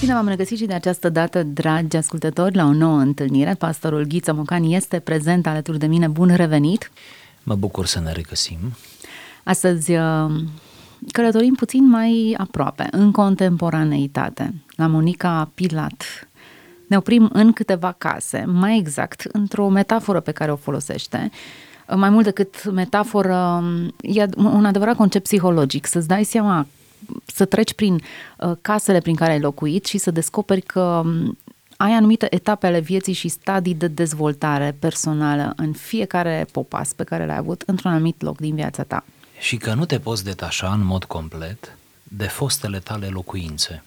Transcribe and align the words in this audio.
Bine 0.00 0.12
v-am 0.12 0.28
regăsit 0.28 0.58
și 0.58 0.66
de 0.66 0.74
această 0.74 1.08
dată, 1.08 1.42
dragi 1.42 1.96
ascultători, 1.96 2.54
la 2.54 2.64
o 2.64 2.72
nouă 2.72 2.98
întâlnire. 2.98 3.54
Pastorul 3.54 4.04
Ghiță 4.04 4.32
Mocan 4.32 4.62
este 4.62 4.98
prezent 4.98 5.46
alături 5.46 5.78
de 5.78 5.86
mine. 5.86 6.08
Bun 6.08 6.34
revenit! 6.34 6.90
Mă 7.42 7.54
bucur 7.54 7.86
să 7.86 8.00
ne 8.00 8.12
regăsim. 8.12 8.58
Astăzi 9.44 9.92
uh, 9.94 10.30
călătorim 11.12 11.54
puțin 11.54 11.88
mai 11.88 12.34
aproape, 12.38 12.88
în 12.90 13.12
contemporaneitate, 13.12 14.54
la 14.76 14.86
Monica 14.86 15.50
Pilat. 15.54 16.28
Ne 16.86 16.96
oprim 16.96 17.30
în 17.32 17.52
câteva 17.52 17.94
case, 17.98 18.44
mai 18.46 18.78
exact, 18.78 19.22
într-o 19.32 19.68
metaforă 19.68 20.20
pe 20.20 20.32
care 20.32 20.52
o 20.52 20.56
folosește, 20.56 21.30
mai 21.94 22.10
mult 22.10 22.24
decât 22.24 22.70
metaforă, 22.72 23.64
e 24.00 24.26
un 24.36 24.64
adevărat 24.64 24.96
concept 24.96 25.24
psihologic, 25.24 25.86
să-ți 25.86 26.08
dai 26.08 26.24
seama 26.24 26.66
să 27.26 27.44
treci 27.44 27.74
prin 27.74 28.02
uh, 28.38 28.52
casele 28.60 29.00
prin 29.00 29.14
care 29.14 29.32
ai 29.32 29.40
locuit 29.40 29.84
și 29.84 29.98
să 29.98 30.10
descoperi 30.10 30.60
că 30.60 30.80
um, 30.80 31.38
ai 31.76 31.92
anumite 31.92 32.34
etape 32.34 32.66
ale 32.66 32.80
vieții 32.80 33.12
și 33.12 33.28
stadii 33.28 33.74
de 33.74 33.88
dezvoltare 33.88 34.76
personală 34.78 35.52
în 35.56 35.72
fiecare 35.72 36.46
popas 36.52 36.92
pe 36.92 37.04
care 37.04 37.26
l-ai 37.26 37.36
avut 37.36 37.62
într-un 37.66 37.90
anumit 37.90 38.22
loc 38.22 38.38
din 38.38 38.54
viața 38.54 38.82
ta. 38.82 39.04
Și 39.38 39.56
că 39.56 39.74
nu 39.74 39.84
te 39.84 39.98
poți 39.98 40.24
detașa 40.24 40.72
în 40.72 40.84
mod 40.84 41.04
complet 41.04 41.76
de 42.02 42.26
fostele 42.26 42.78
tale 42.78 43.06
locuințe, 43.06 43.82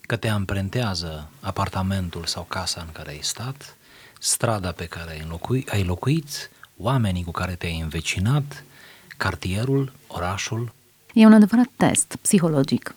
că 0.00 0.16
te 0.16 0.28
amprentează 0.28 1.28
apartamentul 1.40 2.24
sau 2.24 2.42
casa 2.48 2.80
în 2.80 2.92
care 2.92 3.10
ai 3.10 3.18
stat, 3.22 3.76
strada 4.18 4.72
pe 4.72 4.84
care 4.84 5.10
ai, 5.10 5.20
înlocui, 5.22 5.66
ai 5.68 5.84
locuit, 5.84 6.50
oamenii 6.76 7.24
cu 7.24 7.30
care 7.30 7.54
te-ai 7.54 7.80
învecinat, 7.80 8.64
cartierul, 9.16 9.92
orașul, 10.06 10.72
E 11.12 11.26
un 11.26 11.32
adevărat 11.32 11.68
test 11.76 12.16
psihologic. 12.22 12.94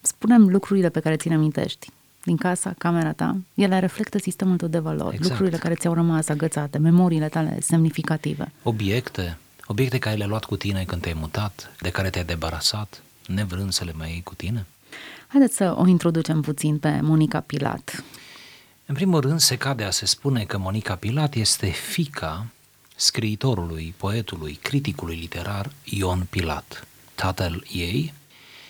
Spunem 0.00 0.48
lucrurile 0.48 0.88
pe 0.88 1.00
care 1.00 1.16
ți 1.16 1.28
le 1.28 1.34
amintești 1.34 1.90
din 2.28 2.36
casa, 2.36 2.74
camera 2.78 3.12
ta, 3.12 3.36
ele 3.54 3.78
reflectă 3.78 4.18
sistemul 4.18 4.56
tău 4.56 4.68
de 4.68 4.78
valori, 4.78 5.14
exact. 5.14 5.30
lucrurile 5.30 5.56
care 5.56 5.74
ți-au 5.74 5.94
rămas 5.94 6.28
agățate, 6.28 6.78
memoriile 6.78 7.28
tale 7.28 7.58
semnificative. 7.60 8.52
Obiecte, 8.62 9.38
obiecte 9.66 9.98
care 9.98 10.16
le-ai 10.16 10.28
luat 10.28 10.44
cu 10.44 10.56
tine 10.56 10.84
când 10.84 11.02
te-ai 11.02 11.16
mutat, 11.18 11.72
de 11.80 11.90
care 11.90 12.10
te-ai 12.10 12.24
debarasat, 12.24 13.02
nevrând 13.26 13.72
să 13.72 13.84
le 13.84 13.92
mai 13.96 14.10
iei 14.10 14.22
cu 14.22 14.34
tine. 14.34 14.66
Haideți 15.26 15.56
să 15.56 15.74
o 15.78 15.86
introducem 15.86 16.40
puțin 16.40 16.78
pe 16.78 17.00
Monica 17.02 17.40
Pilat. 17.40 18.04
În 18.86 18.94
primul 18.94 19.20
rând 19.20 19.40
se 19.40 19.56
cade 19.56 19.84
a 19.84 19.90
se 19.90 20.06
spune 20.06 20.44
că 20.44 20.58
Monica 20.58 20.94
Pilat 20.94 21.34
este 21.34 21.66
fica 21.66 22.46
scriitorului, 22.96 23.94
poetului, 23.96 24.58
criticului 24.62 25.16
literar 25.16 25.70
Ion 25.84 26.26
Pilat 26.30 26.87
tatăl 27.20 27.64
ei, 27.72 28.14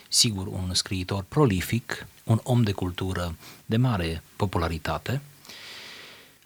sigur 0.08 0.46
un 0.46 0.74
scriitor 0.74 1.24
prolific, 1.28 2.06
un 2.24 2.40
om 2.42 2.62
de 2.62 2.72
cultură 2.72 3.36
de 3.66 3.76
mare 3.76 4.22
popularitate, 4.36 5.20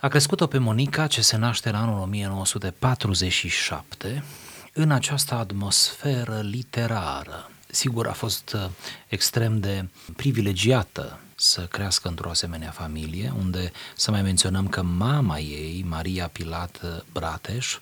a 0.01 0.09
crescut-o 0.09 0.47
pe 0.47 0.59
Monica, 0.59 1.07
ce 1.07 1.21
se 1.21 1.37
naște 1.37 1.69
în 1.69 1.75
anul 1.75 2.01
1947, 2.01 4.25
în 4.73 4.91
această 4.91 5.35
atmosferă 5.35 6.41
literară. 6.41 7.51
Sigur, 7.67 8.07
a 8.07 8.13
fost 8.13 8.53
uh, 8.53 8.69
extrem 9.09 9.61
de 9.61 9.89
privilegiată 10.17 11.21
să 11.35 11.61
crească 11.61 12.09
într-o 12.09 12.31
asemenea 12.31 12.71
familie, 12.71 13.33
unde 13.39 13.73
să 13.97 14.11
mai 14.11 14.23
menționăm 14.23 14.69
că 14.69 14.83
mama 14.83 15.39
ei, 15.39 15.85
Maria 15.89 16.29
Pilat 16.29 17.05
Brateș, 17.13 17.79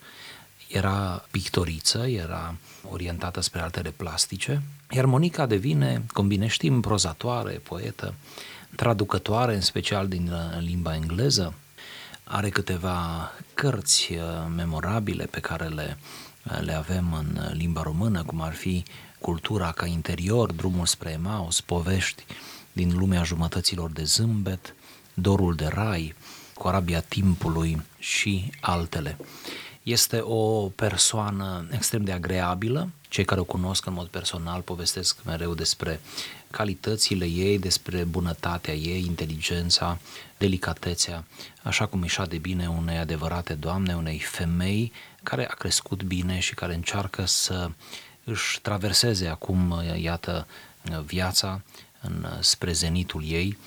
era 0.71 1.25
pictoriță, 1.31 2.07
era 2.07 2.55
orientată 2.91 3.41
spre 3.41 3.61
artele 3.61 3.91
plastice, 3.91 4.63
iar 4.91 5.05
Monica 5.05 5.47
devine, 5.47 6.05
cum 6.13 6.29
bine 6.29 6.47
știm, 6.47 6.81
prozatoare, 6.81 7.53
poetă, 7.53 8.15
traducătoare, 8.77 9.55
în 9.55 9.61
special 9.61 10.09
din 10.09 10.31
uh, 10.33 10.61
limba 10.61 10.95
engleză, 10.95 11.55
are 12.25 12.49
câteva 12.49 13.31
cărți 13.55 14.13
uh, 14.13 14.21
memorabile 14.57 15.25
pe 15.25 15.41
care 15.41 15.67
le, 15.67 15.99
uh, 16.45 16.61
le 16.61 16.73
avem 16.73 17.13
în 17.13 17.51
limba 17.53 17.83
română, 17.83 18.23
cum 18.23 18.41
ar 18.41 18.53
fi 18.53 18.83
Cultura 19.19 19.73
ca 19.73 19.87
interior, 19.87 20.53
Drumul 20.53 20.87
spre 20.87 21.11
Emaus, 21.11 21.61
Povești 21.61 22.25
din 22.73 22.99
lumea 22.99 23.23
jumătăților 23.23 23.91
de 23.91 24.05
zâmbet, 24.05 24.75
Dorul 25.15 25.55
de 25.55 25.67
rai, 25.67 26.15
Corabia 26.55 27.01
timpului 27.01 27.83
și 27.99 28.53
altele. 28.61 29.17
Este 29.83 30.21
o 30.21 30.69
persoană 30.69 31.67
extrem 31.71 32.05
de 32.05 32.13
agreabilă. 32.13 32.91
Cei 33.09 33.25
care 33.25 33.41
o 33.41 33.45
cunosc 33.45 33.87
în 33.87 33.93
mod 33.93 34.07
personal 34.07 34.61
povestesc 34.61 35.25
mereu 35.25 35.55
despre 35.55 36.01
calitățile 36.51 37.25
ei, 37.25 37.59
despre 37.59 38.05
bunătatea 38.05 38.75
ei, 38.75 39.05
inteligența, 39.05 39.99
delicatețea, 40.39 41.25
așa 41.63 41.87
cum 41.87 42.03
își 42.03 42.21
de 42.29 42.39
bine 42.39 42.69
unei 42.69 42.99
adevărate 42.99 43.55
doamne, 43.55 43.97
unei 43.97 44.19
femei 44.19 44.93
care 45.23 45.49
a 45.51 45.55
crescut 45.55 46.03
bine 46.03 46.39
și 46.39 46.55
care 46.55 46.75
încearcă 46.75 47.25
să 47.27 47.71
își 48.25 48.61
traverseze 48.61 49.27
acum, 49.27 49.83
iată, 49.97 50.47
viața 51.05 51.61
în, 52.01 52.27
spre 52.41 52.73
zenitul 52.73 53.23
ei 53.27 53.59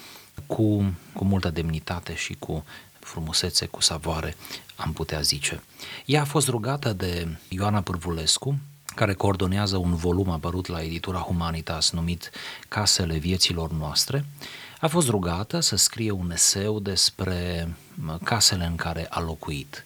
cu, 0.46 0.94
cu 1.14 1.24
multă 1.24 1.50
demnitate 1.50 2.16
și 2.16 2.36
cu 2.40 2.64
frumusețe, 3.00 3.66
cu 3.66 3.82
savoare, 3.82 4.36
am 4.76 4.94
putea 4.94 5.22
zice. 5.22 5.64
Ea 6.06 6.22
a 6.22 6.26
fost 6.26 6.48
rugată 6.48 6.94
de 6.94 7.28
Ioana 7.48 7.82
Pârvulescu, 7.82 8.58
care 8.96 9.14
coordonează 9.14 9.78
un 9.78 9.96
volum 9.96 10.30
apărut 10.30 10.68
la 10.68 10.82
editura 10.82 11.20
Humanitas 11.20 11.92
numit 11.92 12.32
Casele 12.68 13.18
vieților 13.18 13.72
noastre, 13.72 14.26
a 14.80 14.88
fost 14.88 15.10
rugată 15.10 15.60
să 15.60 15.76
scrie 15.76 16.12
un 16.12 16.32
eseu 16.32 16.80
despre 16.80 17.70
casele 18.24 18.66
în 18.66 18.76
care 18.76 19.08
a 19.10 19.22
locuit. 19.22 19.86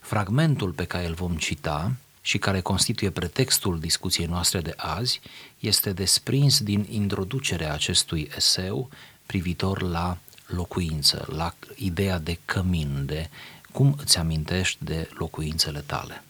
Fragmentul 0.00 0.70
pe 0.70 0.84
care 0.84 1.06
îl 1.06 1.14
vom 1.14 1.36
cita 1.36 1.92
și 2.20 2.38
care 2.38 2.60
constituie 2.60 3.10
pretextul 3.10 3.80
discuției 3.80 4.26
noastre 4.26 4.60
de 4.60 4.74
azi 4.76 5.20
este 5.58 5.92
desprins 5.92 6.60
din 6.60 6.86
introducerea 6.90 7.72
acestui 7.72 8.30
eseu 8.36 8.88
privitor 9.26 9.82
la 9.82 10.16
locuință, 10.46 11.26
la 11.36 11.54
ideea 11.76 12.18
de 12.18 12.38
cămin, 12.44 13.02
de 13.06 13.28
cum 13.72 13.96
îți 14.00 14.18
amintești 14.18 14.84
de 14.84 15.08
locuințele 15.12 15.82
tale. 15.86 16.22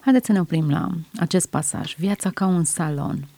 Haideți 0.00 0.26
să 0.26 0.32
ne 0.32 0.40
oprim 0.40 0.70
la 0.70 0.88
acest 1.18 1.46
pasaj. 1.46 1.94
Viața 1.96 2.30
ca 2.30 2.46
un 2.46 2.64
salon. 2.64 3.28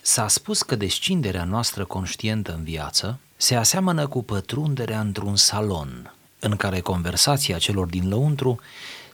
S-a 0.00 0.28
spus 0.28 0.62
că 0.62 0.76
descinderea 0.76 1.44
noastră 1.44 1.84
conștientă 1.84 2.54
în 2.54 2.62
viață 2.62 3.18
se 3.36 3.54
aseamănă 3.54 4.06
cu 4.06 4.22
pătrunderea 4.22 5.00
într-un 5.00 5.36
salon, 5.36 6.14
în 6.38 6.56
care 6.56 6.80
conversația 6.80 7.58
celor 7.58 7.86
din 7.86 8.08
lăuntru 8.08 8.60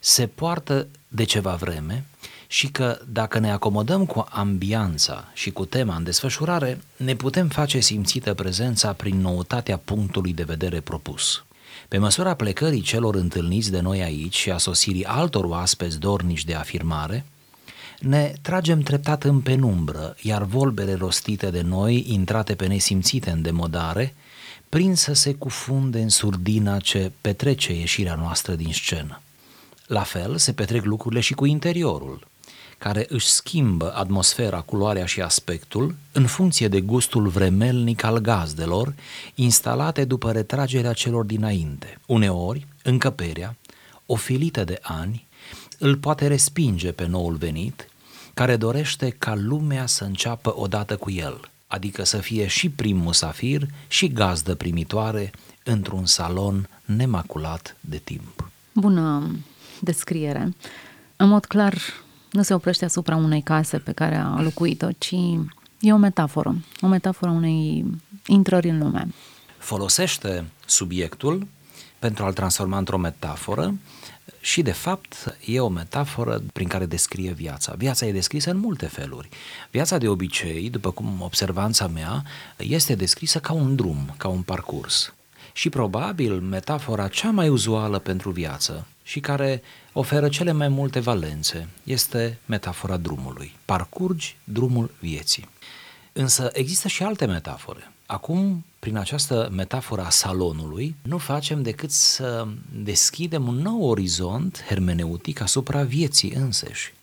se 0.00 0.27
poartă 0.27 0.87
de 1.09 1.25
ceva 1.25 1.54
vreme 1.54 2.04
și 2.50 2.70
că 2.70 2.98
dacă 3.09 3.38
ne 3.38 3.50
acomodăm 3.50 4.06
cu 4.06 4.26
ambianța 4.31 5.31
și 5.32 5.50
cu 5.50 5.64
tema 5.64 5.97
în 5.97 6.03
desfășurare, 6.03 6.81
ne 6.97 7.14
putem 7.14 7.48
face 7.48 7.81
simțită 7.81 8.34
prezența 8.34 8.92
prin 8.92 9.20
noutatea 9.20 9.76
punctului 9.76 10.32
de 10.32 10.42
vedere 10.42 10.81
propus. 10.81 11.44
Pe 11.88 11.98
măsura 11.98 12.34
plecării 12.34 12.81
celor 12.81 13.14
întâlniți 13.14 13.70
de 13.70 13.81
noi 13.81 14.03
aici 14.03 14.36
și 14.36 14.50
a 14.50 14.59
sosirii 14.59 15.04
altor 15.04 15.44
oaspeți 15.44 15.98
dornici 15.98 16.44
de 16.44 16.54
afirmare, 16.54 17.25
ne 17.98 18.32
tragem 18.42 18.80
treptat 18.80 19.25
în 19.25 19.41
penumbră, 19.41 20.16
iar 20.20 20.42
volbele 20.42 20.94
rostite 20.94 21.50
de 21.50 21.60
noi, 21.60 22.04
intrate 22.09 22.54
pe 22.54 22.66
nesimțite 22.66 23.30
în 23.30 23.42
demodare, 23.42 24.15
prin 24.69 24.94
să 24.94 25.12
se 25.12 25.34
cufunde 25.34 26.00
în 26.00 26.09
surdina 26.09 26.78
ce 26.78 27.12
petrece 27.20 27.72
ieșirea 27.72 28.15
noastră 28.15 28.54
din 28.54 28.72
scenă. 28.72 29.22
La 29.86 30.03
fel 30.03 30.36
se 30.36 30.53
petrec 30.53 30.84
lucrurile 30.84 31.20
și 31.20 31.34
cu 31.34 31.44
interiorul, 31.44 32.28
care 32.78 33.06
își 33.09 33.27
schimbă 33.27 33.93
atmosfera, 33.94 34.61
culoarea 34.61 35.06
și 35.06 35.21
aspectul 35.21 35.94
în 36.12 36.27
funcție 36.27 36.69
de 36.69 36.81
gustul 36.81 37.28
vremelnic 37.28 38.03
al 38.03 38.19
gazdelor, 38.19 38.94
instalate 39.34 40.05
după 40.05 40.33
retragerea 40.33 40.92
celor 40.92 41.25
dinainte. 41.25 41.98
Uneori, 42.07 42.66
încăperea, 42.83 43.57
ofilită 44.07 44.65
de 44.65 44.78
ani, 44.83 45.27
îl 45.78 45.97
poate 45.97 46.27
respinge 46.27 46.92
pe 46.92 47.07
noul 47.07 47.34
venit, 47.34 47.89
care 48.34 48.57
dorește 48.57 49.10
ca 49.10 49.34
lumea 49.34 49.86
să 49.86 50.04
înceapă 50.04 50.54
odată 50.57 50.97
cu 50.97 51.10
el, 51.10 51.41
adică 51.66 52.04
să 52.04 52.16
fie 52.16 52.47
și 52.47 52.69
prim 52.69 52.97
musafir 52.97 53.66
și 53.89 54.09
gazdă 54.09 54.54
primitoare 54.54 55.31
într-un 55.65 56.07
salon 56.07 56.69
nemaculat 56.84 57.77
de 57.81 57.97
timp. 57.97 58.51
Bună 58.72 59.31
descriere. 59.81 60.54
În 61.16 61.28
mod 61.28 61.45
clar, 61.45 61.78
nu 62.30 62.42
se 62.42 62.54
oprește 62.54 62.84
asupra 62.84 63.16
unei 63.16 63.42
case 63.42 63.78
pe 63.78 63.92
care 63.92 64.16
a 64.16 64.41
locuit-o, 64.41 64.89
ci 64.98 65.15
e 65.80 65.92
o 65.92 65.97
metaforă, 65.97 66.57
o 66.80 66.86
metaforă 66.86 67.30
unei 67.30 67.84
intrări 68.27 68.69
în 68.69 68.78
lume. 68.78 69.09
Folosește 69.59 70.45
subiectul 70.66 71.47
pentru 71.98 72.25
a-l 72.25 72.33
transforma 72.33 72.78
într-o 72.78 72.98
metaforă 72.98 73.75
și 74.41 74.63
de 74.63 74.72
fapt 74.72 75.36
e 75.45 75.60
o 75.60 75.69
metaforă 75.69 76.42
prin 76.53 76.69
care 76.69 76.86
descrie 76.86 77.33
viața. 77.33 77.75
Viața 77.77 78.07
e 78.07 78.13
descrisă 78.13 78.51
în 78.51 78.57
multe 78.57 78.86
feluri. 78.86 79.28
Viața 79.71 79.98
de 79.98 80.09
obicei, 80.09 80.71
după 80.71 80.91
cum 80.91 81.21
observanța 81.21 81.86
mea, 81.86 82.24
este 82.57 82.95
descrisă 82.95 83.39
ca 83.39 83.53
un 83.53 83.77
drum, 83.77 84.15
ca 84.16 84.28
un 84.28 84.42
parcurs. 84.42 85.13
Și 85.59 85.69
probabil 85.69 86.41
metafora 86.41 87.09
cea 87.09 87.31
mai 87.31 87.49
uzuală 87.49 87.99
pentru 87.99 88.31
viață 88.31 88.87
și 89.03 89.21
care 89.21 89.63
oferă 89.93 90.28
cele 90.28 90.53
mai 90.53 90.69
multe 90.69 91.01
valențe 91.01 91.69
este 91.84 92.39
metafora 92.47 92.97
drumului. 92.97 93.57
Parcurgi 93.65 94.37
drumul 94.45 94.91
vieții. 95.01 95.49
Însă 96.13 96.51
există 96.53 96.89
și 96.89 97.03
alte 97.03 97.27
metafore. 97.27 97.93
Acum, 98.07 98.65
prin 98.78 98.97
această 98.97 99.49
metaforă 99.53 100.05
a 100.05 100.10
salonului, 100.10 100.95
nu 101.03 101.19
facem 101.19 101.63
decât 101.63 101.91
să 101.91 102.47
deschidem 102.72 103.47
un 103.47 103.57
nou 103.57 103.83
orizont 103.83 104.65
hermeneutic 104.69 105.41
asupra 105.41 105.83
vieții 105.83 106.33
înseși, 106.33 106.95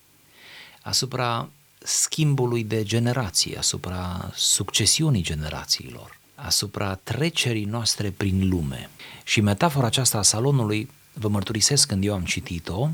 asupra 0.82 1.48
schimbului 1.78 2.64
de 2.64 2.82
generații, 2.82 3.56
asupra 3.56 4.30
succesiunii 4.34 5.22
generațiilor, 5.22 6.16
asupra 6.36 6.94
trecerii 6.94 7.64
noastre 7.64 8.10
prin 8.10 8.48
lume. 8.48 8.90
Și 9.24 9.40
metafora 9.40 9.86
aceasta 9.86 10.18
a 10.18 10.22
salonului, 10.22 10.90
vă 11.12 11.28
mărturisesc 11.28 11.88
când 11.88 12.04
eu 12.04 12.14
am 12.14 12.24
citit-o, 12.24 12.88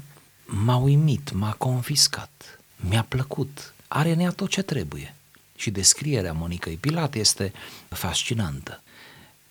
m-a 0.44 0.76
uimit, 0.76 1.32
m-a 1.32 1.52
confiscat, 1.52 2.60
mi-a 2.76 3.04
plăcut, 3.08 3.74
are 3.88 4.10
în 4.10 4.18
ea 4.18 4.30
tot 4.30 4.48
ce 4.48 4.62
trebuie 4.62 5.14
și 5.56 5.70
descrierea 5.70 6.32
Monicăi 6.32 6.76
Pilat 6.76 7.14
este 7.14 7.52
fascinantă. 7.88 8.82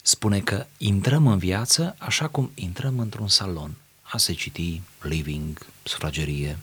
Spune 0.01 0.39
că 0.39 0.65
intrăm 0.77 1.27
în 1.27 1.38
viață 1.38 1.95
așa 1.97 2.27
cum 2.27 2.51
intrăm 2.55 2.99
într-un 2.99 3.27
salon. 3.27 3.75
A 4.01 4.17
se 4.17 4.33
citi 4.33 4.81
living, 5.01 5.65
sufragerie, 5.83 6.57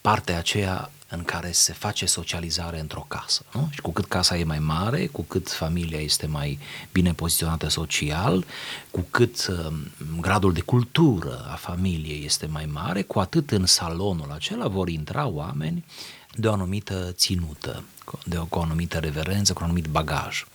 partea 0.00 0.38
aceea 0.38 0.90
în 1.08 1.24
care 1.24 1.52
se 1.52 1.72
face 1.72 2.06
socializare 2.06 2.80
într-o 2.80 3.04
casă. 3.08 3.44
Nu? 3.52 3.68
Și 3.70 3.80
cu 3.80 3.92
cât 3.92 4.04
casa 4.04 4.36
e 4.36 4.44
mai 4.44 4.58
mare, 4.58 5.06
cu 5.06 5.22
cât 5.22 5.50
familia 5.50 6.00
este 6.00 6.26
mai 6.26 6.58
bine 6.92 7.12
poziționată 7.12 7.68
social, 7.68 8.44
cu 8.90 9.06
cât 9.10 9.46
uh, 9.46 9.72
gradul 10.20 10.52
de 10.52 10.60
cultură 10.60 11.46
a 11.50 11.54
familiei 11.54 12.24
este 12.24 12.46
mai 12.46 12.66
mare, 12.66 13.02
cu 13.02 13.18
atât 13.18 13.50
în 13.50 13.66
salonul 13.66 14.32
acela 14.32 14.68
vor 14.68 14.88
intra 14.88 15.26
oameni 15.26 15.84
de 16.34 16.48
o 16.48 16.52
anumită 16.52 17.12
ținută, 17.12 17.84
de 18.24 18.38
o, 18.38 18.44
cu 18.44 18.58
o 18.58 18.62
anumită 18.62 18.98
reverență, 18.98 19.52
cu 19.52 19.58
un 19.58 19.64
anumit 19.64 19.86
bagaj. 19.86 20.46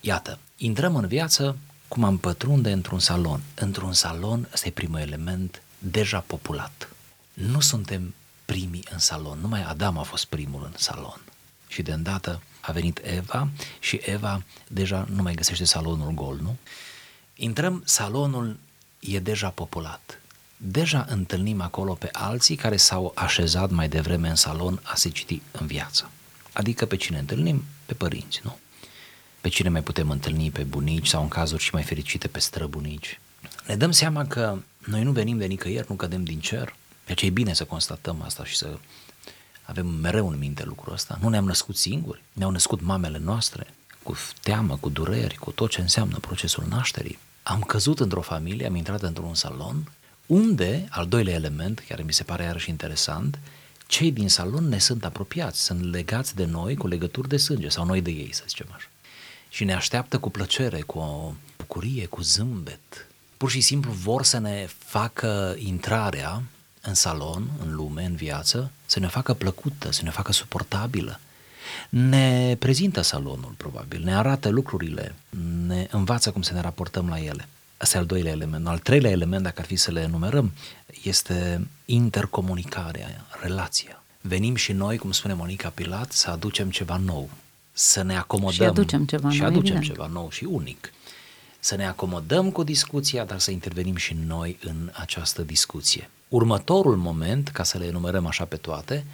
Iată, 0.00 0.38
intrăm 0.56 0.96
în 0.96 1.06
viață 1.06 1.56
cum 1.88 2.04
am 2.04 2.18
pătrunde 2.18 2.72
într-un 2.72 2.98
salon. 2.98 3.40
Într-un 3.54 3.92
salon, 3.92 4.48
ăsta 4.52 4.68
e 4.68 4.70
primul 4.70 4.98
element, 4.98 5.62
deja 5.78 6.24
populat. 6.26 6.88
Nu 7.32 7.60
suntem 7.60 8.14
primii 8.44 8.84
în 8.90 8.98
salon, 8.98 9.38
numai 9.38 9.62
Adam 9.62 9.98
a 9.98 10.02
fost 10.02 10.24
primul 10.24 10.62
în 10.64 10.72
salon. 10.76 11.20
Și 11.68 11.82
de 11.82 11.92
îndată 11.92 12.42
a 12.60 12.72
venit 12.72 13.00
Eva 13.02 13.48
și 13.78 14.00
Eva 14.02 14.42
deja 14.68 15.06
nu 15.10 15.22
mai 15.22 15.34
găsește 15.34 15.64
salonul 15.64 16.10
gol, 16.10 16.38
nu? 16.42 16.56
Intrăm, 17.34 17.82
salonul 17.84 18.56
e 18.98 19.18
deja 19.18 19.48
populat 19.48 20.18
deja 20.66 21.06
întâlnim 21.08 21.60
acolo 21.60 21.92
pe 21.92 22.08
alții 22.12 22.56
care 22.56 22.76
s-au 22.76 23.12
așezat 23.14 23.70
mai 23.70 23.88
devreme 23.88 24.28
în 24.28 24.34
salon 24.34 24.80
a 24.82 24.94
se 24.94 25.08
citi 25.08 25.42
în 25.50 25.66
viață. 25.66 26.10
Adică 26.52 26.86
pe 26.86 26.96
cine 26.96 27.18
întâlnim? 27.18 27.64
Pe 27.86 27.94
părinți, 27.94 28.40
nu? 28.42 28.58
Pe 29.40 29.48
cine 29.48 29.68
mai 29.68 29.82
putem 29.82 30.10
întâlni? 30.10 30.50
Pe 30.50 30.62
bunici 30.62 31.06
sau 31.06 31.22
în 31.22 31.28
cazuri 31.28 31.62
și 31.62 31.70
mai 31.72 31.82
fericite 31.82 32.28
pe 32.28 32.38
străbunici. 32.38 33.20
Ne 33.66 33.76
dăm 33.76 33.90
seama 33.90 34.26
că 34.26 34.58
noi 34.78 35.02
nu 35.02 35.12
venim 35.12 35.38
de 35.38 35.46
nicăieri, 35.46 35.86
nu 35.88 35.94
cădem 35.94 36.24
din 36.24 36.40
cer. 36.40 36.76
De 37.06 37.14
ce 37.14 37.26
e 37.26 37.30
bine 37.30 37.52
să 37.52 37.64
constatăm 37.64 38.22
asta 38.22 38.44
și 38.44 38.56
să 38.56 38.78
avem 39.62 39.86
mereu 39.86 40.28
în 40.28 40.38
minte 40.38 40.64
lucrul 40.64 40.92
ăsta. 40.92 41.18
Nu 41.20 41.28
ne-am 41.28 41.44
născut 41.44 41.76
singuri, 41.76 42.22
ne-au 42.32 42.50
născut 42.50 42.80
mamele 42.80 43.18
noastre, 43.18 43.66
cu 44.02 44.16
teamă, 44.42 44.76
cu 44.76 44.88
dureri, 44.88 45.34
cu 45.34 45.50
tot 45.50 45.70
ce 45.70 45.80
înseamnă 45.80 46.18
procesul 46.18 46.64
nașterii. 46.68 47.18
Am 47.42 47.60
căzut 47.60 48.00
într-o 48.00 48.20
familie, 48.20 48.66
am 48.66 48.74
intrat 48.74 49.02
într-un 49.02 49.34
salon 49.34 49.92
unde, 50.26 50.86
al 50.90 51.06
doilea 51.06 51.34
element, 51.34 51.84
care 51.88 52.02
mi 52.02 52.12
se 52.12 52.22
pare 52.22 52.42
iarăși 52.42 52.70
interesant, 52.70 53.38
cei 53.86 54.12
din 54.12 54.28
salon 54.28 54.68
ne 54.68 54.78
sunt 54.78 55.04
apropiați, 55.04 55.62
sunt 55.62 55.90
legați 55.90 56.34
de 56.34 56.44
noi 56.44 56.76
cu 56.76 56.86
legături 56.86 57.28
de 57.28 57.36
sânge 57.36 57.68
sau 57.68 57.84
noi 57.84 58.00
de 58.00 58.10
ei, 58.10 58.30
să 58.32 58.42
zicem 58.46 58.66
așa. 58.74 58.88
Și 59.48 59.64
ne 59.64 59.74
așteaptă 59.74 60.18
cu 60.18 60.30
plăcere, 60.30 60.80
cu 60.80 60.98
o 60.98 61.32
bucurie, 61.56 62.06
cu 62.06 62.20
zâmbet. 62.20 63.06
Pur 63.36 63.50
și 63.50 63.60
simplu 63.60 63.90
vor 63.90 64.22
să 64.22 64.38
ne 64.38 64.68
facă 64.78 65.54
intrarea 65.58 66.42
în 66.84 66.94
salon, 66.94 67.50
în 67.64 67.74
lume, 67.74 68.04
în 68.04 68.14
viață, 68.14 68.70
să 68.86 68.98
ne 68.98 69.06
facă 69.06 69.34
plăcută, 69.34 69.92
să 69.92 70.00
ne 70.02 70.10
facă 70.10 70.32
suportabilă. 70.32 71.20
Ne 71.88 72.56
prezintă 72.58 73.00
salonul, 73.00 73.54
probabil, 73.56 74.02
ne 74.04 74.16
arată 74.16 74.48
lucrurile, 74.48 75.14
ne 75.66 75.86
învață 75.90 76.30
cum 76.30 76.42
să 76.42 76.52
ne 76.52 76.60
raportăm 76.60 77.08
la 77.08 77.18
ele. 77.18 77.48
Asta 77.76 77.96
e 77.96 78.00
al 78.00 78.06
doilea 78.06 78.32
element. 78.32 78.66
Al 78.66 78.78
treilea 78.78 79.10
element, 79.10 79.42
dacă 79.42 79.60
ar 79.60 79.66
fi 79.66 79.76
să 79.76 79.90
le 79.90 80.00
enumerăm, 80.00 80.52
este 81.02 81.66
intercomunicarea, 81.84 83.26
relația. 83.40 84.02
Venim 84.20 84.54
și 84.54 84.72
noi, 84.72 84.98
cum 84.98 85.12
spune 85.12 85.34
Monica 85.34 85.68
Pilat, 85.68 86.12
să 86.12 86.30
aducem 86.30 86.70
ceva 86.70 86.96
nou, 86.96 87.30
să 87.72 88.02
ne 88.02 88.16
acomodăm. 88.16 88.52
Și 88.52 88.62
aducem 88.62 89.04
ceva 89.04 89.30
și 89.30 89.38
nou, 89.38 89.48
aducem 89.48 89.76
evident. 89.76 89.96
ceva 89.96 90.10
nou 90.12 90.30
și 90.30 90.44
unic. 90.44 90.92
Să 91.60 91.76
ne 91.76 91.86
acomodăm 91.86 92.50
cu 92.50 92.62
discuția, 92.62 93.24
dar 93.24 93.38
să 93.38 93.50
intervenim 93.50 93.96
și 93.96 94.16
noi 94.26 94.58
în 94.62 94.90
această 94.92 95.42
discuție. 95.42 96.10
Următorul 96.34 96.96
moment, 96.96 97.48
ca 97.48 97.62
să 97.62 97.78
le 97.78 97.86
enumerăm 97.86 98.26
așa 98.26 98.44
pe 98.44 98.56
toate, 98.56 99.04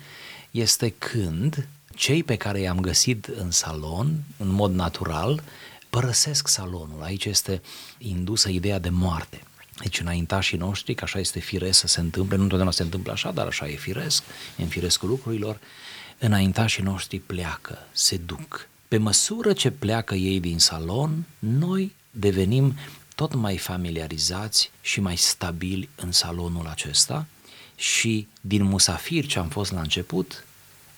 este 0.51 0.95
când 0.99 1.69
cei 1.95 2.23
pe 2.23 2.37
care 2.37 2.61
i-am 2.61 2.81
găsit 2.81 3.25
în 3.25 3.51
salon, 3.51 4.23
în 4.37 4.49
mod 4.49 4.75
natural, 4.75 5.43
părăsesc 5.91 6.49
salonul. 6.49 7.03
Aici 7.03 7.25
este 7.25 7.63
indusă 7.99 8.49
ideea 8.49 8.79
de 8.79 8.89
moarte. 8.89 9.43
Deci 9.83 10.01
înaintașii 10.01 10.59
noștri, 10.59 10.95
că 10.95 11.05
așa 11.05 11.19
este 11.19 11.39
firesc 11.39 11.79
să 11.79 11.87
se 11.87 12.01
întâmple, 12.01 12.37
nu 12.37 12.43
întotdeauna 12.43 12.75
se 12.75 12.83
întâmplă 12.83 13.13
așa, 13.13 13.31
dar 13.31 13.47
așa 13.47 13.69
e 13.69 13.75
firesc, 13.77 14.23
e 14.57 14.63
în 14.63 14.69
firescul 14.69 15.09
lucrurilor, 15.09 15.61
înaintașii 16.19 16.83
noștri 16.83 17.19
pleacă, 17.19 17.79
se 17.93 18.17
duc. 18.17 18.69
Pe 18.89 18.97
măsură 18.97 19.53
ce 19.53 19.71
pleacă 19.71 20.15
ei 20.15 20.41
din 20.41 20.59
salon, 20.59 21.25
noi 21.39 21.93
devenim 22.11 22.75
tot 23.21 23.35
mai 23.35 23.59
familiarizați 23.59 24.71
și 24.81 25.01
mai 25.01 25.17
stabili 25.17 25.89
în 25.95 26.13
salonul 26.13 26.67
acesta 26.67 27.27
și 27.77 28.29
din 28.41 28.63
musafir 28.63 29.27
ce 29.27 29.39
am 29.39 29.49
fost 29.49 29.73
la 29.73 29.81
început, 29.81 30.45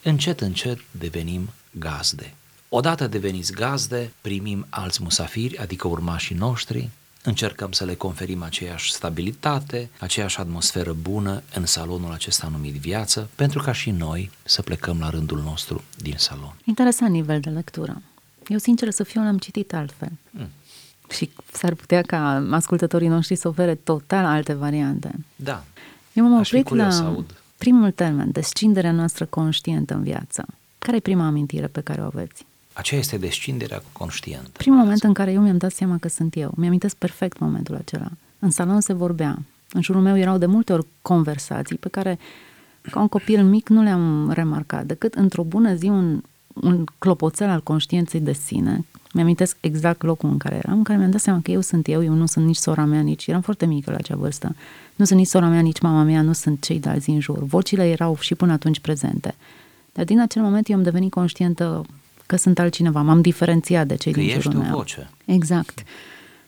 încet, 0.02 0.40
încet 0.40 0.78
devenim 0.90 1.48
gazde. 1.70 2.34
Odată 2.68 3.06
deveniți 3.06 3.52
gazde, 3.52 4.12
primim 4.20 4.66
alți 4.68 5.02
musafiri, 5.02 5.58
adică 5.58 5.88
urmașii 5.88 6.36
noștri, 6.36 6.90
încercăm 7.22 7.72
să 7.72 7.84
le 7.84 7.94
conferim 7.94 8.42
aceeași 8.42 8.92
stabilitate, 8.92 9.90
aceeași 9.98 10.38
atmosferă 10.38 10.92
bună 10.92 11.42
în 11.54 11.66
salonul 11.66 12.12
acesta 12.12 12.48
numit 12.48 12.74
viață, 12.74 13.28
pentru 13.34 13.62
ca 13.62 13.72
și 13.72 13.90
noi 13.90 14.30
să 14.44 14.62
plecăm 14.62 14.98
la 14.98 15.10
rândul 15.10 15.40
nostru 15.40 15.82
din 15.96 16.14
salon. 16.16 16.54
Interesant 16.64 17.12
nivel 17.12 17.40
de 17.40 17.50
lectură. 17.50 18.02
Eu, 18.48 18.58
sincer 18.58 18.90
să 18.90 19.02
fiu, 19.02 19.22
l-am 19.22 19.38
citit 19.38 19.74
altfel. 19.74 20.12
Mm. 20.30 20.48
Și 21.12 21.30
s-ar 21.52 21.74
putea 21.74 22.02
ca 22.02 22.46
ascultătorii 22.50 23.08
noștri 23.08 23.36
să 23.36 23.48
ofere 23.48 23.74
total 23.74 24.24
alte 24.24 24.52
variante. 24.52 25.10
Da. 25.36 25.64
Eu 26.12 26.28
m-am 26.28 26.38
oprit 26.38 26.68
la 26.68 27.16
primul 27.58 27.90
termen, 27.90 28.30
descinderea 28.32 28.92
noastră 28.92 29.24
conștientă 29.24 29.94
în 29.94 30.02
viață. 30.02 30.44
Care 30.78 30.96
e 30.96 31.00
prima 31.00 31.26
amintire 31.26 31.66
pe 31.66 31.80
care 31.80 32.00
o 32.00 32.04
aveți? 32.04 32.46
Aceea 32.72 33.00
este 33.00 33.16
descinderea 33.16 33.82
conștientă. 33.92 34.50
Primul 34.52 34.78
moment 34.78 35.02
în 35.02 35.12
care 35.12 35.32
eu 35.32 35.42
mi-am 35.42 35.56
dat 35.56 35.72
seama 35.72 35.96
că 35.98 36.08
sunt 36.08 36.36
eu. 36.36 36.52
Mi-amintesc 36.56 36.96
perfect 36.96 37.38
momentul 37.38 37.74
acela. 37.74 38.08
În 38.38 38.50
salon 38.50 38.80
se 38.80 38.92
vorbea. 38.92 39.38
În 39.72 39.82
jurul 39.82 40.02
meu 40.02 40.18
erau 40.18 40.38
de 40.38 40.46
multe 40.46 40.72
ori 40.72 40.86
conversații 41.02 41.76
pe 41.76 41.88
care, 41.88 42.18
ca 42.90 43.00
un 43.00 43.08
copil 43.08 43.44
mic, 43.44 43.68
nu 43.68 43.82
le-am 43.82 44.30
remarcat, 44.30 44.84
decât 44.84 45.14
într-o 45.14 45.42
bună 45.42 45.74
zi 45.74 45.88
un, 45.88 46.22
un 46.54 46.84
clopoțel 46.98 47.48
al 47.48 47.60
conștiinței 47.60 48.20
de 48.20 48.32
sine. 48.32 48.84
Mi-amintesc 49.12 49.56
exact 49.60 50.02
locul 50.02 50.28
în 50.28 50.36
care 50.36 50.54
eram, 50.54 50.76
în 50.76 50.82
care 50.82 50.98
mi-am 50.98 51.10
dat 51.10 51.20
seama 51.20 51.40
că 51.42 51.50
eu 51.50 51.60
sunt 51.60 51.88
eu, 51.88 52.04
eu 52.04 52.12
nu 52.12 52.26
sunt 52.26 52.46
nici 52.46 52.56
sora 52.56 52.84
mea, 52.84 53.00
nici... 53.00 53.26
Eram 53.26 53.40
foarte 53.40 53.66
mică 53.66 53.90
la 53.90 53.96
acea 53.96 54.16
vârstă. 54.16 54.56
Nu 54.96 55.04
sunt 55.04 55.18
nici 55.18 55.28
sora 55.28 55.48
mea, 55.48 55.60
nici 55.60 55.80
mama 55.80 56.02
mea, 56.02 56.22
nu 56.22 56.32
sunt 56.32 56.62
cei 56.62 56.80
de 56.80 57.00
din 57.04 57.20
jur. 57.20 57.38
Vocile 57.38 57.88
erau 57.88 58.16
și 58.20 58.34
până 58.34 58.52
atunci 58.52 58.80
prezente. 58.80 59.34
Dar 59.92 60.04
din 60.04 60.20
acel 60.20 60.42
moment 60.42 60.68
eu 60.68 60.76
am 60.76 60.82
devenit 60.82 61.10
conștientă 61.10 61.84
că 62.26 62.36
sunt 62.36 62.58
altcineva, 62.58 63.02
m-am 63.02 63.20
diferențiat 63.20 63.86
de 63.86 63.94
cei 63.94 64.12
că 64.12 64.20
din 64.20 64.28
jurul 64.28 64.52
meu. 64.52 64.62
ești 64.62 64.74
o 64.74 64.76
voce. 64.76 65.10
Exact. 65.24 65.82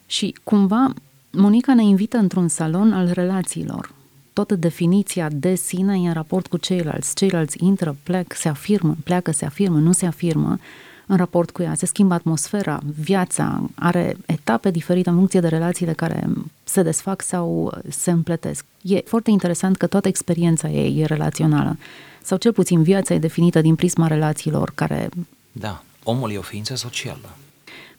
Și 0.06 0.34
cumva 0.42 0.92
Monica 1.30 1.74
ne 1.74 1.82
invită 1.82 2.16
într-un 2.16 2.48
salon 2.48 2.92
al 2.92 3.10
relațiilor. 3.12 3.92
Toată 4.34 4.54
definiția 4.54 5.28
de 5.28 5.54
sine 5.54 6.00
e 6.00 6.06
în 6.06 6.12
raport 6.12 6.46
cu 6.46 6.56
ceilalți. 6.56 7.14
Ceilalți 7.14 7.64
intră, 7.64 7.96
plec, 8.02 8.32
se 8.32 8.48
afirmă, 8.48 8.96
pleacă, 9.04 9.30
se 9.30 9.44
afirmă, 9.44 9.78
nu 9.78 9.92
se 9.92 10.06
afirmă 10.06 10.58
în 11.06 11.16
raport 11.16 11.50
cu 11.50 11.62
ea. 11.62 11.74
Se 11.74 11.86
schimbă 11.86 12.14
atmosfera, 12.14 12.80
viața 13.00 13.70
are 13.74 14.16
etape 14.26 14.70
diferite 14.70 15.08
în 15.08 15.14
funcție 15.14 15.40
de 15.40 15.48
relațiile 15.48 15.92
care 15.92 16.28
se 16.64 16.82
desfac 16.82 17.22
sau 17.22 17.78
se 17.88 18.10
împletesc. 18.10 18.64
E 18.82 18.98
foarte 18.98 19.30
interesant 19.30 19.76
că 19.76 19.86
toată 19.86 20.08
experiența 20.08 20.68
ei 20.68 21.00
e 21.00 21.04
relațională. 21.04 21.76
Sau 22.22 22.38
cel 22.38 22.52
puțin 22.52 22.82
viața 22.82 23.14
e 23.14 23.18
definită 23.18 23.60
din 23.60 23.74
prisma 23.74 24.06
relațiilor 24.06 24.72
care... 24.74 25.08
Da, 25.52 25.82
omul 26.04 26.32
e 26.32 26.36
o 26.36 26.42
ființă 26.42 26.74
socială. 26.74 27.36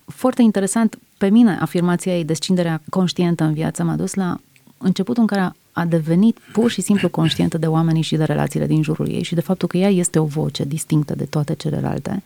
Foarte 0.05 0.41
interesant, 0.41 0.99
pe 1.17 1.29
mine 1.29 1.57
afirmația 1.61 2.17
ei, 2.17 2.23
descinderea 2.23 2.81
conștientă 2.89 3.43
în 3.43 3.53
viață, 3.53 3.83
m-a 3.83 3.95
dus 3.95 4.13
la 4.13 4.37
începutul 4.77 5.21
în 5.21 5.27
care 5.27 5.53
a 5.75 5.85
devenit 5.85 6.37
pur 6.51 6.71
și 6.71 6.81
simplu 6.81 7.09
conștientă 7.09 7.57
de 7.57 7.67
oamenii 7.67 8.01
și 8.01 8.15
de 8.15 8.23
relațiile 8.23 8.67
din 8.67 8.83
jurul 8.83 9.09
ei 9.09 9.23
și 9.23 9.35
de 9.35 9.41
faptul 9.41 9.67
că 9.67 9.77
ea 9.77 9.89
este 9.89 10.19
o 10.19 10.25
voce 10.25 10.63
distinctă 10.63 11.15
de 11.15 11.25
toate 11.25 11.55
celelalte 11.55 12.23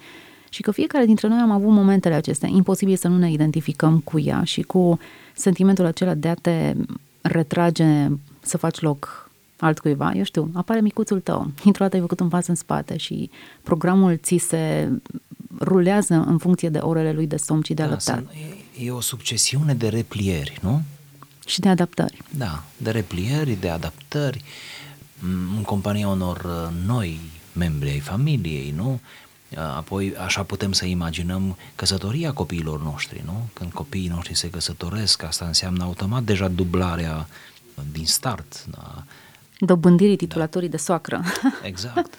și 0.49 0.61
că 0.61 0.71
fiecare 0.71 1.05
dintre 1.05 1.27
noi 1.27 1.37
am 1.37 1.51
avut 1.51 1.69
momentele 1.71 2.15
acestea. 2.15 2.49
Imposibil 2.49 2.95
să 2.95 3.07
nu 3.07 3.17
ne 3.17 3.31
identificăm 3.31 3.99
cu 3.99 4.19
ea 4.19 4.43
și 4.43 4.61
cu 4.61 4.99
sentimentul 5.35 5.85
acela 5.85 6.13
de 6.13 6.27
a 6.27 6.33
te 6.33 6.75
retrage, 7.21 8.07
să 8.39 8.57
faci 8.57 8.79
loc 8.79 9.29
altcuiva. 9.57 10.11
Eu 10.15 10.23
știu, 10.23 10.49
apare 10.53 10.81
micuțul 10.81 11.19
tău, 11.19 11.51
dintr-o 11.63 11.83
dată 11.83 11.95
ai 11.95 12.01
făcut 12.01 12.19
un 12.19 12.27
pas 12.27 12.47
în 12.47 12.55
spate 12.55 12.97
și 12.97 13.29
programul 13.61 14.17
ți 14.17 14.37
se 14.37 14.89
rulează 15.59 16.23
în 16.27 16.37
funcție 16.37 16.69
de 16.69 16.77
orele 16.77 17.11
lui 17.11 17.27
de 17.27 17.37
somn 17.37 17.61
și 17.61 17.73
de 17.73 17.81
da, 17.81 17.87
alăptat. 17.87 18.23
E, 18.79 18.85
e 18.85 18.91
o 18.91 19.01
succesiune 19.01 19.73
de 19.73 19.87
replieri, 19.87 20.59
nu? 20.61 20.81
Și 21.49 21.59
de 21.59 21.69
adaptări. 21.69 22.21
Da, 22.29 22.63
de 22.77 22.91
replieri, 22.91 23.53
de 23.53 23.69
adaptări, 23.69 24.43
în 25.55 25.61
compania 25.65 26.07
unor 26.07 26.37
uh, 26.43 26.85
noi 26.85 27.19
membri 27.53 27.89
ai 27.89 27.99
familiei, 27.99 28.71
nu? 28.75 28.99
Apoi, 29.55 30.15
așa 30.15 30.43
putem 30.43 30.71
să 30.71 30.85
imaginăm 30.85 31.57
căsătoria 31.75 32.33
copiilor 32.33 32.81
noștri, 32.81 33.21
nu? 33.25 33.49
Când 33.53 33.71
copiii 33.71 34.07
noștri 34.07 34.35
se 34.35 34.49
căsătoresc, 34.49 35.23
asta 35.23 35.45
înseamnă 35.45 35.83
automat 35.83 36.23
deja 36.23 36.47
dublarea 36.47 37.27
din 37.91 38.05
start. 38.05 38.65
Da? 38.65 39.03
Dobândirii 39.59 40.15
titulatorii 40.15 40.69
da. 40.69 40.75
de 40.75 40.81
soacră. 40.81 41.23
Exact. 41.63 42.13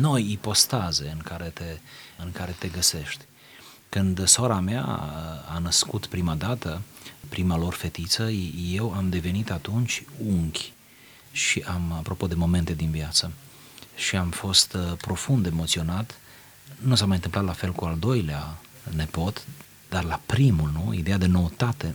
Noi 0.00 0.30
ipostaze 0.32 1.10
în 1.12 1.18
care, 1.18 1.50
te, 1.54 1.78
în 2.24 2.32
care 2.32 2.56
te 2.58 2.68
găsești. 2.68 3.24
Când 3.88 4.26
sora 4.26 4.60
mea 4.60 4.84
a 5.54 5.58
născut 5.58 6.06
prima 6.06 6.34
dată, 6.34 6.80
prima 7.28 7.56
lor 7.56 7.74
fetiță, 7.74 8.30
eu 8.72 8.92
am 8.92 9.08
devenit 9.08 9.50
atunci 9.50 10.02
unchi 10.26 10.72
și 11.32 11.64
am, 11.66 11.92
apropo 11.92 12.26
de 12.26 12.34
momente 12.34 12.74
din 12.74 12.90
viață, 12.90 13.32
și 13.96 14.16
am 14.16 14.30
fost 14.30 14.74
uh, 14.74 14.92
profund 14.96 15.46
emoționat 15.46 16.18
nu 16.80 16.94
s-a 16.94 17.06
mai 17.06 17.16
întâmplat 17.16 17.44
la 17.44 17.52
fel 17.52 17.72
cu 17.72 17.84
al 17.84 17.98
doilea 17.98 18.58
nepot, 18.94 19.44
dar 19.88 20.04
la 20.04 20.20
primul, 20.26 20.70
nu? 20.72 20.92
Ideea 20.92 21.18
de 21.18 21.26
noutate. 21.26 21.94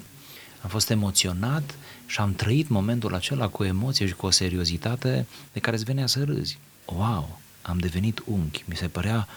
Am 0.61 0.69
fost 0.69 0.89
emoționat 0.89 1.75
și 2.05 2.19
am 2.19 2.33
trăit 2.33 2.69
momentul 2.69 3.15
acela 3.15 3.47
cu 3.47 3.63
emoție 3.63 4.07
și 4.07 4.13
cu 4.13 4.25
o 4.25 4.29
seriozitate 4.29 5.27
de 5.53 5.59
care 5.59 5.75
îți 5.75 5.85
venea 5.85 6.07
să 6.07 6.23
râzi. 6.23 6.57
Wow, 6.85 7.39
am 7.61 7.77
devenit 7.77 8.21
unchi. 8.25 8.63
Mi 8.65 8.75
se 8.75 8.87
părea 8.87 9.27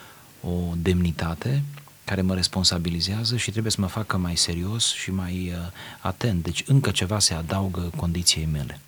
o 0.41 0.73
demnitate 0.77 1.63
care 2.05 2.23
mă 2.23 2.35
responsabilizează 2.35 3.37
și 3.37 3.51
trebuie 3.51 3.73
să 3.73 3.81
mă 3.81 3.87
facă 3.87 4.17
mai 4.17 4.37
serios 4.37 4.93
și 4.93 5.11
mai 5.11 5.53
uh, 5.55 5.71
atent. 6.01 6.43
Deci 6.43 6.65
încă 6.67 6.91
ceva 6.91 7.19
se 7.19 7.35
adaugă 7.35 7.91
condiției 7.97 8.49
mele. 8.53 8.81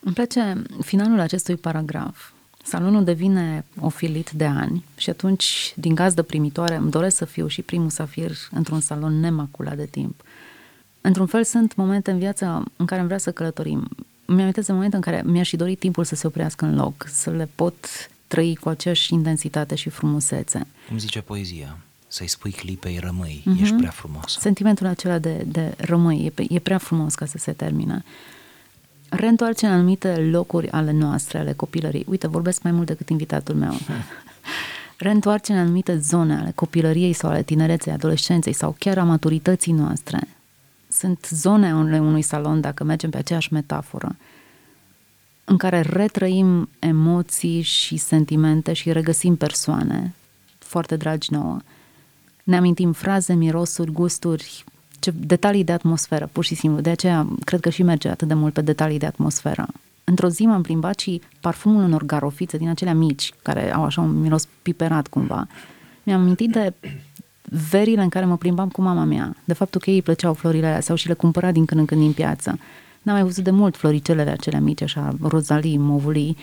Îmi 0.00 0.14
place 0.14 0.62
finalul 0.80 1.20
acestui 1.20 1.56
paragraf 1.56 2.32
Salonul 2.66 3.04
devine 3.04 3.64
ofilit 3.80 4.30
de 4.30 4.44
ani 4.44 4.84
și 4.96 5.10
atunci, 5.10 5.72
din 5.76 5.94
gazdă 5.94 6.22
primitoare, 6.22 6.74
îmi 6.74 6.90
doresc 6.90 7.16
să 7.16 7.24
fiu 7.24 7.46
și 7.46 7.62
primul 7.62 7.90
safir 7.90 8.32
într-un 8.50 8.80
salon 8.80 9.20
nemaculat 9.20 9.76
de 9.76 9.86
timp. 9.86 10.22
Într-un 11.00 11.26
fel, 11.26 11.44
sunt 11.44 11.74
momente 11.74 12.10
în 12.10 12.18
viață 12.18 12.64
în 12.76 12.86
care 12.86 12.98
îmi 12.98 13.06
vrea 13.06 13.18
să 13.18 13.32
călătorim. 13.32 13.88
Mi 14.26 14.40
amintesc 14.40 14.66
de 14.66 14.72
momente 14.72 14.96
în 14.96 15.02
care 15.02 15.22
mi-aș 15.24 15.48
și 15.48 15.56
dori 15.56 15.74
timpul 15.74 16.04
să 16.04 16.14
se 16.14 16.26
oprească 16.26 16.64
în 16.64 16.74
loc, 16.74 17.06
să 17.08 17.30
le 17.30 17.48
pot 17.54 17.74
trăi 18.26 18.56
cu 18.56 18.68
aceeași 18.68 19.14
intensitate 19.14 19.74
și 19.74 19.88
frumusețe. 19.88 20.66
Cum 20.88 20.98
zice 20.98 21.20
poezia, 21.20 21.78
să-i 22.14 22.28
spui 22.28 22.50
clipei 22.50 22.98
rămâi, 22.98 23.42
mm-hmm. 23.42 23.60
ești 23.60 23.74
prea 23.74 23.90
frumos. 23.90 24.36
Sentimentul 24.38 24.86
acela 24.86 25.18
de, 25.18 25.44
de 25.46 25.74
rămâi, 25.76 26.32
e, 26.36 26.44
e 26.48 26.58
prea 26.58 26.78
frumos 26.78 27.14
ca 27.14 27.26
să 27.26 27.38
se 27.38 27.52
termine 27.52 28.04
reîntoarce 29.16 29.66
în 29.66 29.72
anumite 29.72 30.16
locuri 30.16 30.70
ale 30.70 30.92
noastre, 30.92 31.38
ale 31.38 31.52
copilării. 31.52 32.04
Uite, 32.08 32.26
vorbesc 32.26 32.62
mai 32.62 32.72
mult 32.72 32.86
decât 32.86 33.08
invitatul 33.08 33.54
meu. 33.54 33.72
reîntoarce 34.98 35.52
în 35.52 35.58
anumite 35.58 35.98
zone 35.98 36.36
ale 36.36 36.52
copilăriei 36.54 37.12
sau 37.12 37.30
ale 37.30 37.42
tinereței, 37.42 37.92
adolescenței 37.92 38.52
sau 38.52 38.76
chiar 38.78 38.98
a 38.98 39.04
maturității 39.04 39.72
noastre. 39.72 40.28
Sunt 40.88 41.28
zone 41.30 41.70
ale 41.70 42.00
unui 42.00 42.22
salon, 42.22 42.60
dacă 42.60 42.84
mergem 42.84 43.10
pe 43.10 43.16
aceeași 43.16 43.52
metaforă, 43.52 44.16
în 45.44 45.56
care 45.56 45.80
retrăim 45.80 46.68
emoții 46.78 47.60
și 47.60 47.96
sentimente 47.96 48.72
și 48.72 48.92
regăsim 48.92 49.36
persoane 49.36 50.14
foarte 50.58 50.96
dragi 50.96 51.32
nouă. 51.32 51.58
Ne 52.44 52.56
amintim 52.56 52.92
fraze, 52.92 53.34
mirosuri, 53.34 53.92
gusturi, 53.92 54.64
ce 54.98 55.10
detalii 55.10 55.64
de 55.64 55.72
atmosferă, 55.72 56.28
pur 56.32 56.44
și 56.44 56.54
simplu. 56.54 56.80
De 56.80 56.90
aceea 56.90 57.26
cred 57.44 57.60
că 57.60 57.70
și 57.70 57.82
merge 57.82 58.08
atât 58.08 58.28
de 58.28 58.34
mult 58.34 58.52
pe 58.52 58.60
detalii 58.60 58.98
de 58.98 59.06
atmosferă. 59.06 59.66
Într-o 60.04 60.28
zi 60.28 60.46
m-am 60.46 60.62
plimbat 60.62 60.98
și 60.98 61.22
parfumul 61.40 61.82
unor 61.82 62.02
garofițe 62.02 62.56
din 62.56 62.68
acelea 62.68 62.94
mici, 62.94 63.32
care 63.42 63.72
au 63.72 63.84
așa 63.84 64.00
un 64.00 64.20
miros 64.20 64.48
piperat 64.62 65.06
cumva, 65.06 65.46
mi-am 66.02 66.20
amintit 66.20 66.50
de 66.50 66.72
verile 67.70 68.02
în 68.02 68.08
care 68.08 68.24
mă 68.24 68.36
plimbam 68.36 68.68
cu 68.68 68.82
mama 68.82 69.04
mea, 69.04 69.36
de 69.44 69.52
faptul 69.52 69.80
că 69.80 69.90
ei 69.90 70.02
plăceau 70.02 70.34
florile 70.34 70.66
alea 70.66 70.80
sau 70.80 70.96
și 70.96 71.08
le 71.08 71.14
cumpăra 71.14 71.52
din 71.52 71.64
când 71.64 71.80
în 71.80 71.86
când 71.86 72.00
din 72.00 72.12
piață. 72.12 72.58
N-am 73.02 73.14
mai 73.14 73.24
văzut 73.24 73.44
de 73.44 73.50
mult 73.50 73.76
floricelele 73.76 74.30
acelea 74.30 74.60
mici, 74.60 74.82
așa, 74.82 75.16
rozalii, 75.20 75.78
movulii, 75.78 76.36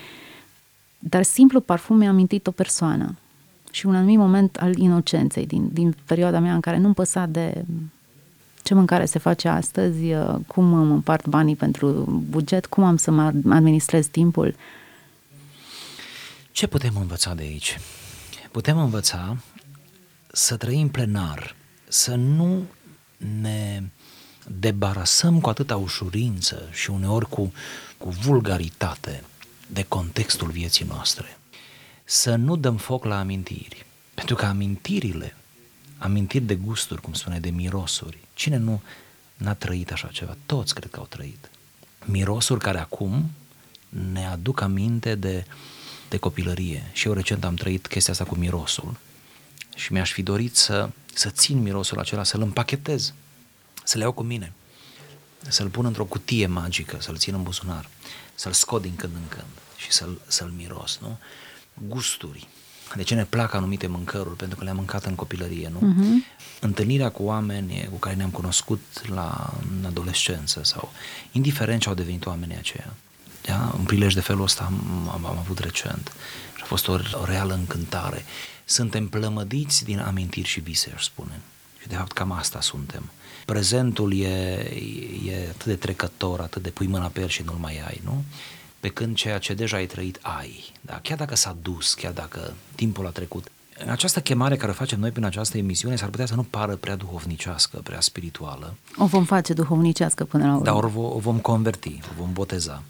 dar 1.00 1.24
simplu 1.24 1.60
parfum 1.60 1.98
mi-a 1.98 2.10
amintit 2.10 2.48
o 2.48 2.52
persoană 2.52 3.16
și 3.72 3.86
un 3.86 3.96
anumit 3.96 4.18
moment 4.18 4.58
al 4.58 4.78
inocenței 4.78 5.46
din, 5.46 5.70
din 5.74 5.96
perioada 6.06 6.40
mea 6.40 6.54
în 6.54 6.60
care 6.60 6.78
nu-mi 6.78 6.94
păsa 6.94 7.26
de 7.26 7.66
ce 8.64 8.74
mâncare 8.74 9.06
se 9.06 9.20
face 9.20 9.48
astăzi, 9.48 10.14
uh, 10.14 10.36
cum 10.48 10.74
îmi 10.74 10.92
împart 10.92 11.28
banii 11.28 11.56
pentru 11.56 11.88
buget, 12.30 12.66
cum 12.66 12.84
am 12.84 12.98
să 12.98 13.12
mă 13.12 13.34
administrez 13.50 14.06
timpul. 14.06 14.56
Ce 16.52 16.68
putem 16.68 16.96
învăța 16.96 17.34
de 17.34 17.44
aici? 17.44 17.80
Putem 18.52 18.78
învăța 18.78 19.38
să 20.32 20.58
trăim 20.58 20.90
plenar, 20.90 21.56
să 21.88 22.16
nu 22.16 22.64
ne 23.42 23.84
debarasăm 24.60 25.40
cu 25.40 25.50
atâta 25.50 25.76
ușurință 25.76 26.70
și 26.72 26.90
uneori 26.90 27.30
cu, 27.30 27.52
cu 27.98 28.10
vulgaritate 28.10 29.24
de 29.68 29.86
contextul 29.88 30.50
vieții 30.50 30.86
noastre. 30.86 31.38
Să 32.14 32.36
nu 32.36 32.56
dăm 32.56 32.78
foc 32.78 33.04
la 33.06 33.20
amintiri, 33.20 33.86
pentru 34.14 34.36
că 34.36 34.46
amintirile 34.46 35.36
amintiri 35.98 36.44
de 36.44 36.56
gusturi, 36.56 37.02
cum 37.02 37.14
spune, 37.14 37.40
de 37.40 37.50
mirosuri. 37.50 38.18
Cine 38.34 38.58
nu 38.58 38.82
n-a 39.36 39.54
trăit 39.54 39.92
așa 39.92 40.08
ceva? 40.08 40.38
Toți 40.46 40.74
cred 40.74 40.92
că 40.92 41.00
au 41.00 41.06
trăit. 41.06 41.50
Mirosuri 42.06 42.60
care 42.60 42.80
acum 42.80 43.32
ne 44.12 44.26
aduc 44.26 44.62
aminte 44.62 45.16
de, 45.16 45.46
de 46.10 46.18
copilărie. 46.18 46.90
Și 46.92 47.08
eu 47.08 47.14
recent 47.14 47.44
am 47.44 47.56
trăit 47.56 47.88
chestia 47.88 48.14
asta 48.14 48.26
cu 48.26 48.36
mirosul 48.36 48.98
și 49.76 49.92
mi-aș 49.92 50.12
fi 50.12 50.24
dorit 50.24 50.56
să, 50.56 50.90
să 51.14 51.30
țin 51.30 51.62
mirosul 51.62 52.00
acela, 52.00 52.24
să-l 52.24 52.42
împachetez, 52.42 53.14
să 53.84 53.98
le 53.98 54.04
iau 54.04 54.12
cu 54.12 54.24
mine, 54.24 54.54
să-l 55.48 55.70
pun 55.70 55.86
într-o 55.86 56.06
cutie 56.06 56.48
magică, 56.48 56.98
să-l 57.00 57.18
țin 57.18 57.34
în 57.34 57.44
buzunar, 57.44 57.90
să-l 58.36 58.54
scot 58.54 58.82
din 58.82 58.96
când 58.96 59.14
în 59.16 59.28
când 59.28 59.52
și 59.76 59.92
să-l, 59.92 60.22
să-l 60.28 60.54
miros, 60.58 60.98
nu? 61.02 61.18
Gusturi, 61.88 62.48
de 62.96 63.04
ce 63.04 63.16
ne 63.16 63.26
plac 63.26 63.54
anumite 63.54 63.88
mâncăruri, 63.88 64.36
pentru 64.36 64.58
că 64.58 64.64
le-am 64.64 64.76
mâncat 64.76 65.06
în 65.06 65.16
copilărie, 65.16 65.72
nu? 65.74 65.94
Uh-huh. 65.94 66.40
Întâlnirea 66.60 67.10
cu 67.10 67.24
oameni 67.24 67.88
cu 67.92 67.98
care 67.98 68.16
ne-am 68.16 68.30
cunoscut 68.30 68.82
la 69.08 69.54
în 69.80 69.86
adolescență 69.86 70.62
sau 70.64 70.92
indiferent 71.32 71.82
ce 71.82 71.90
au 71.90 71.96
devenit 71.96 72.26
oamenii 72.26 72.58
aceia. 72.58 72.94
Da? 73.42 73.76
Un 73.78 73.84
prilej 73.84 74.14
de 74.14 74.22
felul 74.22 74.44
ăsta 74.44 74.64
am, 74.64 75.10
am, 75.14 75.26
am 75.26 75.38
avut 75.38 75.60
recent 75.60 76.12
și 76.56 76.62
a 76.64 76.66
fost 76.66 76.88
o, 76.88 76.92
o 77.22 77.26
reală 77.26 77.54
încântare. 77.54 78.26
Suntem 78.66 79.08
plămădiți 79.08 79.84
din 79.84 80.00
amintiri 80.00 80.48
și 80.48 80.60
vise, 80.60 80.92
aș 80.96 81.04
spune. 81.04 81.40
Și 81.82 81.88
de 81.88 81.96
fapt 81.96 82.12
cam 82.12 82.32
asta 82.32 82.62
suntem. 82.62 83.12
Prezentul 83.46 84.14
e, 84.14 84.28
e 85.26 85.48
atât 85.50 85.66
de 85.66 85.76
trecător, 85.76 86.40
atât 86.40 86.62
de 86.62 86.70
pui 86.70 86.88
mâna 86.88 87.08
pe 87.08 87.22
el 87.22 87.28
și 87.28 87.42
nu-l 87.42 87.58
mai 87.60 87.82
ai, 87.88 88.02
nu? 88.04 88.24
Pe 88.82 88.90
când 88.90 89.16
ceea 89.16 89.38
ce 89.38 89.54
deja 89.54 89.78
ai 89.78 89.86
trăit 89.86 90.20
ai, 90.22 90.72
da? 90.82 91.00
chiar 91.04 91.18
dacă 91.18 91.36
s-a 91.36 91.58
dus, 91.62 91.94
chiar 91.94 92.12
dacă 92.12 92.54
timpul 92.76 93.06
a 93.06 93.10
trecut. 93.10 93.52
Această 93.90 94.22
chemare 94.22 94.56
care 94.56 94.72
o 94.72 94.74
facem 94.74 95.00
noi 95.00 95.12
prin 95.12 95.26
această 95.26 95.58
emisiune 95.58 95.96
s-ar 95.96 96.10
putea 96.10 96.26
să 96.26 96.36
nu 96.36 96.44
pară 96.44 96.76
prea 96.76 96.96
duhovnicească, 96.96 97.78
prea 97.78 98.02
spirituală. 98.02 98.76
O 98.98 99.06
vom 99.06 99.24
face 99.24 99.54
duhovnicească 99.54 100.24
până 100.24 100.46
la 100.46 100.52
urmă. 100.52 100.64
Dar 100.64 100.84
o, 100.84 101.02
o 101.02 101.20
vom 101.20 101.38
converti, 101.38 102.00
o 102.12 102.22
vom 102.22 102.34
boteza. 102.34 102.84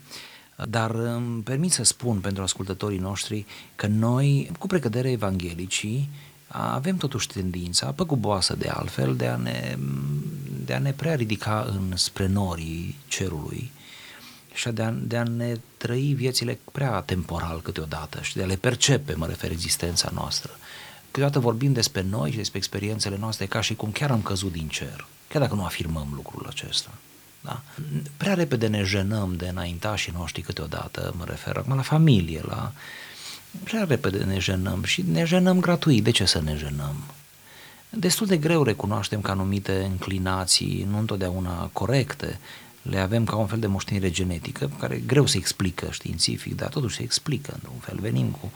Dar 0.69 0.91
îmi 0.91 1.41
permit 1.41 1.71
să 1.71 1.83
spun 1.83 2.17
pentru 2.17 2.43
ascultătorii 2.43 2.97
noștri 2.97 3.45
că 3.75 3.87
noi, 3.87 4.51
cu 4.59 4.67
precădere 4.67 5.11
evanghelicii, 5.11 6.09
avem 6.47 6.97
totuși 6.97 7.27
tendința, 7.27 7.91
păguboasă 7.91 8.55
de 8.55 8.67
altfel, 8.67 9.15
de 9.15 9.27
a 9.27 9.35
ne 9.35 9.77
de 10.65 10.73
a 10.73 10.79
ne 10.79 10.91
prea 10.91 11.15
ridica 11.15 11.67
în 11.69 11.95
spre 11.95 12.27
norii 12.27 12.95
cerului 13.07 13.71
și 14.53 14.69
de 14.69 14.83
a, 14.83 14.91
de 14.91 15.17
a 15.17 15.23
ne 15.23 15.55
trăi 15.77 16.13
viețile 16.13 16.59
prea 16.71 17.01
temporal 17.01 17.61
câteodată 17.61 18.19
și 18.21 18.35
de 18.35 18.43
a 18.43 18.45
le 18.45 18.55
percepe, 18.55 19.13
mă 19.13 19.25
refer, 19.25 19.51
existența 19.51 20.11
noastră. 20.13 20.51
Câteodată 21.05 21.39
vorbim 21.39 21.73
despre 21.73 22.01
noi 22.01 22.31
și 22.31 22.37
despre 22.37 22.57
experiențele 22.57 23.17
noastre 23.19 23.45
ca 23.45 23.61
și 23.61 23.75
cum 23.75 23.91
chiar 23.91 24.11
am 24.11 24.21
căzut 24.21 24.51
din 24.51 24.67
cer, 24.67 25.07
chiar 25.27 25.41
dacă 25.41 25.55
nu 25.55 25.65
afirmăm 25.65 26.07
lucrul 26.13 26.45
acesta. 26.49 26.89
Da? 27.41 27.61
Prea 28.17 28.33
repede 28.33 28.67
ne 28.67 28.83
jenăm 28.83 29.35
de 29.35 29.47
înaintașii 29.47 30.13
noștri 30.15 30.41
câteodată, 30.41 31.13
mă 31.17 31.23
refer 31.27 31.57
acum 31.57 31.75
la 31.75 31.81
familie, 31.81 32.41
la... 32.45 32.71
Prea 33.63 33.83
repede 33.83 34.23
ne 34.23 34.39
jenăm 34.39 34.83
și 34.83 35.03
ne 35.11 35.23
jenăm 35.23 35.59
gratuit. 35.59 36.03
De 36.03 36.11
ce 36.11 36.25
să 36.25 36.41
ne 36.41 36.55
jenăm? 36.55 36.95
Destul 37.89 38.27
de 38.27 38.37
greu 38.37 38.63
recunoaștem 38.63 39.21
că 39.21 39.31
anumite 39.31 39.83
înclinații, 39.83 40.87
nu 40.89 40.97
întotdeauna 40.97 41.69
corecte, 41.73 42.39
le 42.81 42.99
avem 42.99 43.25
ca 43.25 43.35
un 43.35 43.47
fel 43.47 43.59
de 43.59 43.67
moștenire 43.67 44.09
genetică, 44.09 44.71
care 44.79 44.95
e 44.95 44.99
greu 44.99 45.25
se 45.25 45.37
explică 45.37 45.87
științific, 45.91 46.55
dar 46.55 46.69
totuși 46.69 46.95
se 46.95 47.03
explică 47.03 47.51
într-un 47.53 47.77
fel. 47.79 47.99
Venim 47.99 48.29
cu, 48.29 48.51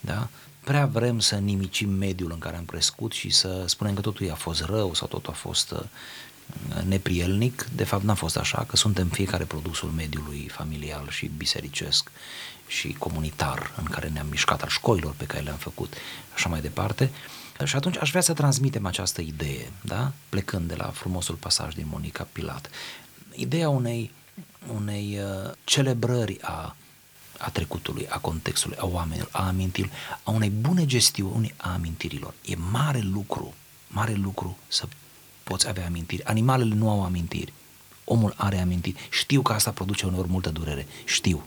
da? 0.00 0.28
Prea 0.64 0.86
vrem 0.86 1.18
să 1.18 1.34
nimicim 1.34 1.90
mediul 1.90 2.30
în 2.32 2.38
care 2.38 2.56
am 2.56 2.64
crescut 2.64 3.12
și 3.12 3.30
să 3.30 3.64
spunem 3.66 3.94
că 3.94 4.00
totul 4.00 4.30
a 4.30 4.34
fost 4.34 4.64
rău 4.64 4.94
sau 4.94 5.06
totul 5.06 5.32
a 5.32 5.36
fost 5.36 5.70
uh, 5.70 5.80
neprielnic. 6.86 7.66
De 7.74 7.84
fapt 7.84 8.02
n-a 8.02 8.14
fost 8.14 8.36
așa, 8.36 8.64
că 8.68 8.76
suntem 8.76 9.08
fiecare 9.08 9.44
produsul 9.44 9.88
mediului 9.88 10.48
familial 10.52 11.08
și 11.08 11.30
bisericesc 11.36 12.10
și 12.66 12.92
comunitar 12.98 13.72
în 13.76 13.84
care 13.84 14.08
ne-am 14.08 14.26
mișcat, 14.30 14.62
al 14.62 14.68
școlilor 14.68 15.14
pe 15.16 15.24
care 15.24 15.42
le-am 15.42 15.56
făcut, 15.56 15.94
așa 16.34 16.48
mai 16.48 16.60
departe. 16.60 17.10
Și 17.64 17.76
atunci 17.76 17.98
aș 17.98 18.10
vrea 18.10 18.22
să 18.22 18.32
transmitem 18.32 18.86
această 18.86 19.20
idee, 19.20 19.72
da? 19.80 20.12
plecând 20.28 20.68
de 20.68 20.74
la 20.74 20.84
frumosul 20.84 21.34
pasaj 21.34 21.74
din 21.74 21.86
Monica 21.88 22.28
Pilat 22.32 22.70
ideea 23.38 23.68
unei, 23.68 24.10
unei 24.74 25.18
uh, 25.18 25.52
celebrări 25.64 26.38
a, 26.40 26.76
a 27.38 27.50
trecutului, 27.50 28.06
a 28.08 28.18
contextului, 28.18 28.76
a 28.76 28.86
oamenilor, 28.86 29.28
a 29.32 29.46
amintirilor, 29.46 29.96
a 30.22 30.30
unei 30.30 30.50
bune 30.50 30.86
gestiuni 30.86 31.54
a 31.56 31.72
amintirilor. 31.72 32.34
E 32.44 32.56
mare 32.70 33.00
lucru, 33.00 33.54
mare 33.88 34.12
lucru 34.12 34.56
să 34.68 34.88
poți 35.44 35.68
avea 35.68 35.86
amintiri. 35.86 36.24
Animalele 36.24 36.74
nu 36.74 36.90
au 36.90 37.04
amintiri. 37.04 37.52
Omul 38.04 38.34
are 38.36 38.60
amintiri. 38.60 39.08
Știu 39.10 39.42
că 39.42 39.52
asta 39.52 39.70
produce 39.70 40.06
uneori 40.06 40.28
multă 40.28 40.50
durere. 40.50 40.86
Știu. 41.04 41.46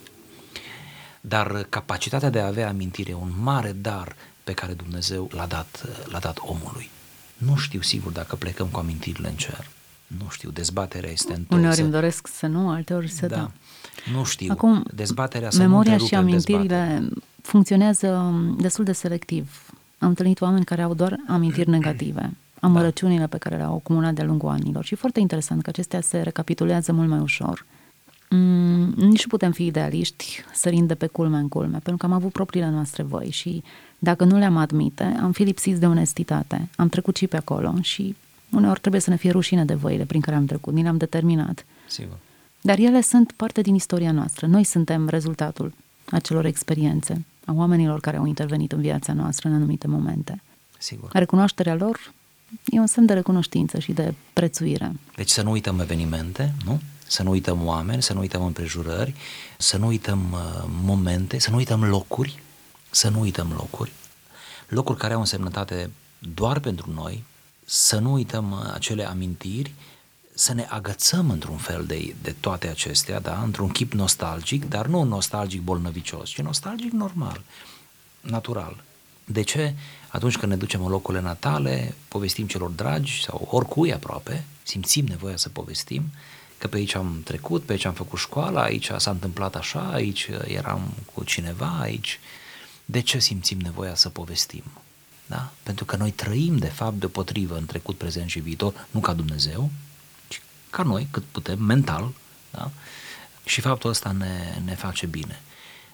Dar 1.22 1.64
capacitatea 1.70 2.30
de 2.30 2.40
a 2.40 2.48
avea 2.48 2.68
amintire 2.68 3.10
e 3.10 3.14
un 3.14 3.34
mare 3.40 3.72
dar 3.72 4.16
pe 4.44 4.54
care 4.54 4.74
Dumnezeu 4.74 5.30
l-a 5.34 5.46
dat, 5.46 5.86
l-a 6.06 6.20
dat 6.20 6.38
omului. 6.40 6.90
Nu 7.38 7.56
știu 7.56 7.82
sigur 7.82 8.12
dacă 8.12 8.36
plecăm 8.36 8.68
cu 8.68 8.80
amintirile 8.80 9.28
în 9.28 9.36
cer 9.36 9.68
nu 10.18 10.30
știu, 10.30 10.50
dezbaterea 10.50 11.12
este 11.12 11.34
întors. 11.34 11.62
Uneori 11.62 11.82
îmi 11.82 11.92
doresc 11.92 12.28
să 12.28 12.48
nu, 12.48 12.70
alteori 12.70 13.10
să 13.10 13.28
da. 13.28 13.36
da. 13.36 13.52
Nu 14.14 14.24
știu, 14.24 14.52
Acum, 14.52 14.84
dezbaterea 14.94 15.50
să 15.50 15.58
memoria 15.58 15.96
nu 15.96 16.06
și 16.06 16.16
amintirile 16.16 17.10
funcționează 17.42 18.34
destul 18.58 18.84
de 18.84 18.92
selectiv. 18.92 19.70
Am 19.98 20.08
întâlnit 20.08 20.42
oameni 20.42 20.66
care 20.66 20.82
au 20.82 20.94
doar 20.94 21.16
amintiri 21.28 21.70
negative, 21.80 22.34
amărăciunile 22.60 23.20
da. 23.20 23.28
pe 23.28 23.38
care 23.38 23.56
le-au 23.56 23.76
acumulat 23.76 24.14
de-a 24.14 24.26
lungul 24.26 24.50
anilor 24.50 24.84
și 24.84 24.96
foarte 24.96 25.20
interesant 25.20 25.62
că 25.62 25.70
acestea 25.70 26.02
se 26.02 26.22
recapitulează 26.22 26.92
mult 26.92 27.10
mai 27.10 27.20
ușor. 27.20 27.66
Mm, 28.30 28.94
nici 28.96 29.24
nu 29.24 29.30
putem 29.30 29.52
fi 29.52 29.66
idealiști 29.66 30.44
sărind 30.54 30.88
de 30.88 30.96
pe 30.96 31.08
culme 31.08 31.38
în 31.38 31.48
culme, 31.48 31.78
pentru 31.84 31.98
că 31.98 32.06
am 32.06 32.12
avut 32.12 32.32
propriile 32.32 32.70
noastre 32.70 33.04
voi 33.04 33.30
și 33.32 33.64
dacă 34.00 34.24
nu 34.24 34.38
le-am 34.38 34.58
admite, 34.58 35.04
am 35.22 35.32
fi 35.32 35.44
lipsiți 35.44 35.80
de 35.80 35.86
onestitate. 35.86 36.70
Am 36.76 36.90
trecut 36.90 37.16
și 37.16 37.28
pe 37.28 37.38
acolo 37.38 37.74
și 37.82 38.16
Uneori 38.52 38.80
trebuie 38.80 39.02
să 39.02 39.10
ne 39.10 39.16
fie 39.16 39.32
rușine 39.32 39.66
de 39.66 39.74
voile 39.74 40.06
prin 40.06 40.22
care 40.22 40.36
am 40.36 40.46
trecut, 40.46 40.74
ni 40.74 40.82
le-am 40.82 40.98
determinat. 40.98 41.66
Sigur. 41.88 42.18
Dar 42.62 42.78
ele 42.78 43.02
sunt 43.02 43.32
parte 43.32 43.62
din 43.62 43.76
istoria 43.76 44.12
noastră. 44.12 44.48
Noi 44.48 44.64
suntem 44.64 45.08
rezultatul 45.08 45.74
acelor 46.10 46.46
experiențe, 46.46 47.26
a 47.46 47.54
oamenilor 47.54 48.00
care 48.00 48.18
au 48.18 48.26
intervenit 48.26 48.72
în 48.72 48.82
viața 48.82 49.14
noastră 49.14 49.50
în 49.50 49.56
anumite 49.56 49.88
momente. 49.88 50.42
Sigur. 50.78 51.10
Recunoașterea 51.14 51.76
lor 51.76 52.14
e 52.66 52.80
un 52.80 52.88
semn 52.88 53.06
de 53.06 53.14
recunoștință 53.14 53.80
și 53.80 53.92
de 53.92 54.14
prețuire. 54.34 54.92
Deci 55.16 55.30
să 55.30 55.42
nu 55.42 55.52
uităm 55.52 55.80
evenimente, 55.80 56.54
nu? 56.66 56.82
Să 57.08 57.24
nu 57.24 57.30
uităm 57.30 57.66
oameni, 57.66 58.02
să 58.02 58.14
nu 58.14 58.20
uităm 58.20 58.46
împrejurări, 58.46 59.14
să 59.58 59.78
nu 59.78 59.88
uităm 59.88 60.32
uh, 60.32 60.64
momente, 60.84 61.40
să 61.40 61.50
nu 61.50 61.56
uităm 61.56 61.84
locuri, 61.84 62.42
să 62.90 63.10
nu 63.10 63.20
uităm 63.20 63.52
locuri. 63.56 63.92
Locuri 64.68 64.98
care 64.98 65.14
au 65.14 65.20
însemnătate 65.20 65.90
doar 66.34 66.60
pentru 66.60 66.92
noi, 66.94 67.24
să 67.74 68.00
nu 68.00 68.12
uităm 68.12 68.52
uh, 68.52 68.72
acele 68.74 69.08
amintiri, 69.08 69.74
să 70.34 70.54
ne 70.54 70.66
agățăm 70.70 71.30
într-un 71.30 71.58
fel 71.58 71.86
de, 71.86 72.16
de 72.22 72.36
toate 72.40 72.68
acestea, 72.68 73.20
da? 73.20 73.42
într-un 73.44 73.70
chip 73.70 73.94
nostalgic, 73.94 74.70
dar 74.70 74.88
nu 74.88 75.04
nostalgic 75.04 75.62
bolnăvicios, 75.62 76.30
ci 76.30 76.42
nostalgic 76.42 76.92
normal, 76.92 77.42
natural. 78.22 78.84
De 79.26 79.42
ce? 79.42 79.74
Atunci 80.08 80.38
când 80.38 80.52
ne 80.52 80.58
ducem 80.58 80.84
în 80.84 80.90
locurile 80.90 81.24
natale, 81.24 81.96
povestim 82.08 82.48
celor 82.48 82.70
dragi 82.70 83.24
sau 83.24 83.48
oricui 83.52 83.94
aproape, 83.94 84.46
simțim 84.64 85.06
nevoia 85.06 85.38
să 85.38 85.50
povestim 85.50 86.04
că 86.58 86.68
pe 86.68 86.78
aici 86.78 86.96
am 86.96 87.22
trecut, 87.24 87.64
pe 87.64 87.72
aici 87.72 87.86
am 87.86 87.94
făcut 87.94 88.20
școala, 88.20 88.62
aici 88.62 88.92
s-a 88.98 89.12
întâmplat 89.12 89.56
așa, 89.56 89.92
aici 89.92 90.30
eram 90.48 90.94
cu 91.14 91.24
cineva, 91.24 91.78
aici. 91.80 92.20
De 92.86 93.00
ce 93.00 93.20
simțim 93.20 93.60
nevoia 93.60 93.96
să 93.96 94.10
povestim? 94.10 94.64
Da? 95.32 95.52
Pentru 95.64 95.86
că 95.86 95.96
noi 95.96 96.12
trăim, 96.12 96.58
de 96.58 96.68
fapt, 96.68 97.00
deopotrivă 97.00 97.58
în 97.58 97.66
trecut, 97.66 97.98
prezent 97.98 98.30
și 98.30 98.40
viitor, 98.40 98.88
nu 98.92 99.00
ca 99.00 99.14
Dumnezeu, 99.14 99.70
ci 100.28 100.42
ca 100.70 100.84
noi, 100.84 101.08
cât 101.12 101.24
putem, 101.32 101.64
mental. 101.64 102.12
Da? 102.52 102.72
Și 103.46 103.62
faptul 103.62 103.90
ăsta 103.90 104.12
ne, 104.12 104.62
ne 104.66 104.76
face 104.76 105.06
bine. 105.06 105.42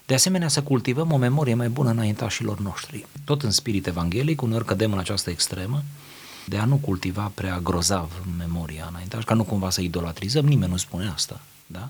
De 0.05 0.13
asemenea, 0.13 0.47
să 0.47 0.63
cultivăm 0.63 1.11
o 1.11 1.17
memorie 1.17 1.53
mai 1.53 1.69
bună 1.69 1.89
înaintașilor 1.89 2.59
noștri. 2.59 3.05
Tot 3.25 3.43
în 3.43 3.51
spirit 3.51 3.87
evanghelic, 3.87 4.41
uneori 4.41 4.65
cădem 4.65 4.91
în 4.91 4.99
această 4.99 5.29
extremă, 5.29 5.83
de 6.45 6.57
a 6.57 6.65
nu 6.65 6.75
cultiva 6.75 7.31
prea 7.35 7.59
grozav 7.59 8.11
memoria 8.37 8.87
înaintaș, 8.89 9.23
ca 9.23 9.33
nu 9.33 9.43
cumva 9.43 9.69
să 9.69 9.81
idolatrizăm, 9.81 10.45
nimeni 10.45 10.71
nu 10.71 10.77
spune 10.77 11.07
asta, 11.07 11.41
da? 11.65 11.89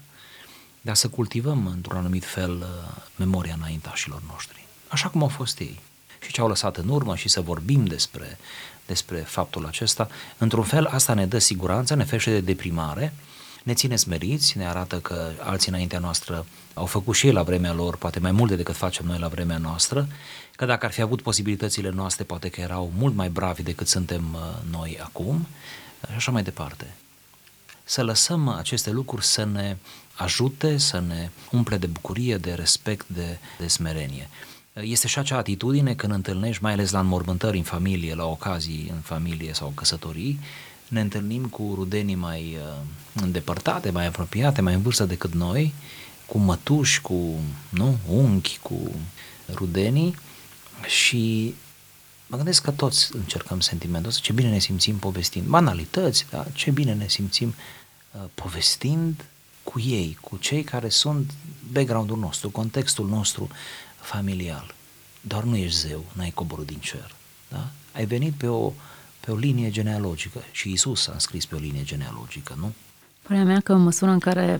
Dar 0.82 0.96
să 0.96 1.08
cultivăm 1.08 1.68
într-un 1.68 1.98
anumit 1.98 2.26
fel 2.26 2.58
uh, 2.58 3.02
memoria 3.16 3.54
înaintașilor 3.58 4.22
noștri, 4.32 4.66
așa 4.88 5.10
cum 5.10 5.22
au 5.22 5.28
fost 5.28 5.60
ei 5.60 5.80
și 6.20 6.32
ce 6.32 6.42
au 6.42 6.48
lăsat 6.48 6.78
în 6.78 6.90
urmă 6.90 7.16
și 7.16 7.30
să 7.30 7.42
vorbim 7.42 7.86
despre, 7.86 8.38
despre 8.86 9.18
faptul 9.18 9.66
acesta. 9.66 10.10
Într-un 10.38 10.64
fel, 10.64 10.86
asta 10.86 11.14
ne 11.14 11.26
dă 11.26 11.38
siguranță, 11.38 11.96
ne 11.96 12.04
fește 12.04 12.32
de 12.32 12.40
deprimare, 12.40 13.14
ne 13.64 13.74
ține 13.74 13.96
smeriți, 13.96 14.58
ne 14.58 14.68
arată 14.68 15.00
că 15.00 15.30
alții 15.40 15.72
înaintea 15.72 16.00
noastră 16.00 16.46
au 16.74 16.86
făcut 16.86 17.16
și 17.16 17.26
ei 17.26 17.34
la 17.34 17.44
vremea 17.44 17.74
lor, 17.74 17.96
poate 17.96 18.20
mai 18.20 18.32
multe 18.32 18.56
decât 18.56 18.76
facem 18.76 19.06
noi 19.06 19.20
la 19.20 19.28
vremea 19.28 19.58
noastră, 19.58 20.08
că 20.56 20.66
dacă 20.66 20.86
ar 20.86 20.92
fi 20.92 21.02
avut 21.02 21.22
posibilitățile 21.22 21.90
noastre, 21.90 22.24
poate 22.24 22.50
că 22.50 22.62
erau 22.62 22.92
mult 22.98 23.16
mai 23.16 23.30
bravi 23.30 23.64
decât 23.64 23.88
suntem 23.88 24.24
uh, 24.34 24.72
noi 24.72 25.00
acum 25.04 25.48
și 26.10 26.16
așa 26.16 26.32
mai 26.32 26.44
departe. 26.44 26.94
Să 27.84 28.04
lăsăm 28.04 28.48
aceste 28.48 28.92
lucruri 28.92 29.26
să 29.26 29.44
ne 29.44 29.78
ajute, 30.16 30.78
să 30.78 31.00
ne 31.00 31.30
umple 31.52 31.78
de 31.78 31.86
bucurie, 31.86 32.38
de 32.38 32.54
respect, 32.54 33.06
de, 33.08 33.38
de 33.60 33.68
smerenie. 33.68 34.30
Este 34.82 35.08
și 35.08 35.20
acea 35.20 35.38
atitudine 35.38 35.94
când 35.94 36.14
întâlnești, 36.14 36.64
mai 36.64 36.72
ales 36.72 36.92
la 36.92 37.00
înmormântări 37.00 37.58
în 37.58 37.64
familie, 37.64 38.16
la 38.16 38.26
ocazii 38.26 38.90
în 38.94 39.00
familie 39.00 39.54
sau 39.54 39.72
căsătorii, 39.76 40.40
ne 40.88 41.02
întâlnim 41.02 41.46
cu 41.46 41.72
rudenii 41.76 42.16
mai 42.16 42.58
uh, 42.60 43.22
îndepărtate, 43.22 43.90
mai 43.90 44.06
apropiate, 44.06 44.62
mai 44.62 44.74
în 44.74 44.82
vârstă 44.82 45.06
decât 45.06 45.34
noi, 45.34 45.74
cu 46.26 46.38
mătuși, 46.38 47.02
cu 47.02 47.40
nu, 47.70 47.98
unchi, 48.08 48.58
cu 48.62 48.92
rudenii 49.54 50.16
și 50.86 51.56
mă 52.28 52.36
gândesc 52.36 52.64
că 52.64 52.72
toți 52.72 53.16
încercăm 53.16 53.60
sentimentul 53.60 54.10
ăsta, 54.10 54.22
ce 54.24 54.34
bine 54.34 54.50
ne 54.50 54.60
simțim 54.60 54.98
povestind, 54.98 55.48
banalități, 55.48 56.26
da? 56.30 56.46
ce 56.54 56.72
bine 56.72 56.94
ne 56.94 57.08
simțim 57.08 57.56
uh, 58.12 58.22
povestind 58.34 59.26
cu 59.64 59.80
ei, 59.80 60.18
cu 60.22 60.38
cei 60.38 60.64
care 60.64 60.90
sunt 60.90 61.32
background-ul 61.72 62.18
nostru, 62.18 62.50
contextul 62.50 63.08
nostru 63.08 63.50
familial. 64.08 64.76
Doar 65.22 65.44
nu 65.44 65.56
ești 65.56 65.88
zeu, 65.88 66.06
n-ai 66.14 66.32
coborât 66.34 66.66
din 66.66 66.78
cer. 66.80 67.16
Da? 67.50 67.68
Ai 67.96 68.06
venit 68.06 68.34
pe 68.34 68.48
o, 68.48 68.74
pe 69.20 69.32
o 69.32 69.36
linie 69.36 69.70
genealogică 69.70 70.40
și 70.52 70.72
Isus 70.72 71.08
a 71.08 71.12
înscris 71.14 71.46
pe 71.46 71.56
o 71.56 71.58
linie 71.58 71.84
genealogică, 71.84 72.56
nu? 72.60 72.74
Părerea 73.22 73.46
mea 73.46 73.60
că 73.60 73.74
în 73.74 73.82
măsura 73.82 74.12
în 74.12 74.20
care 74.20 74.60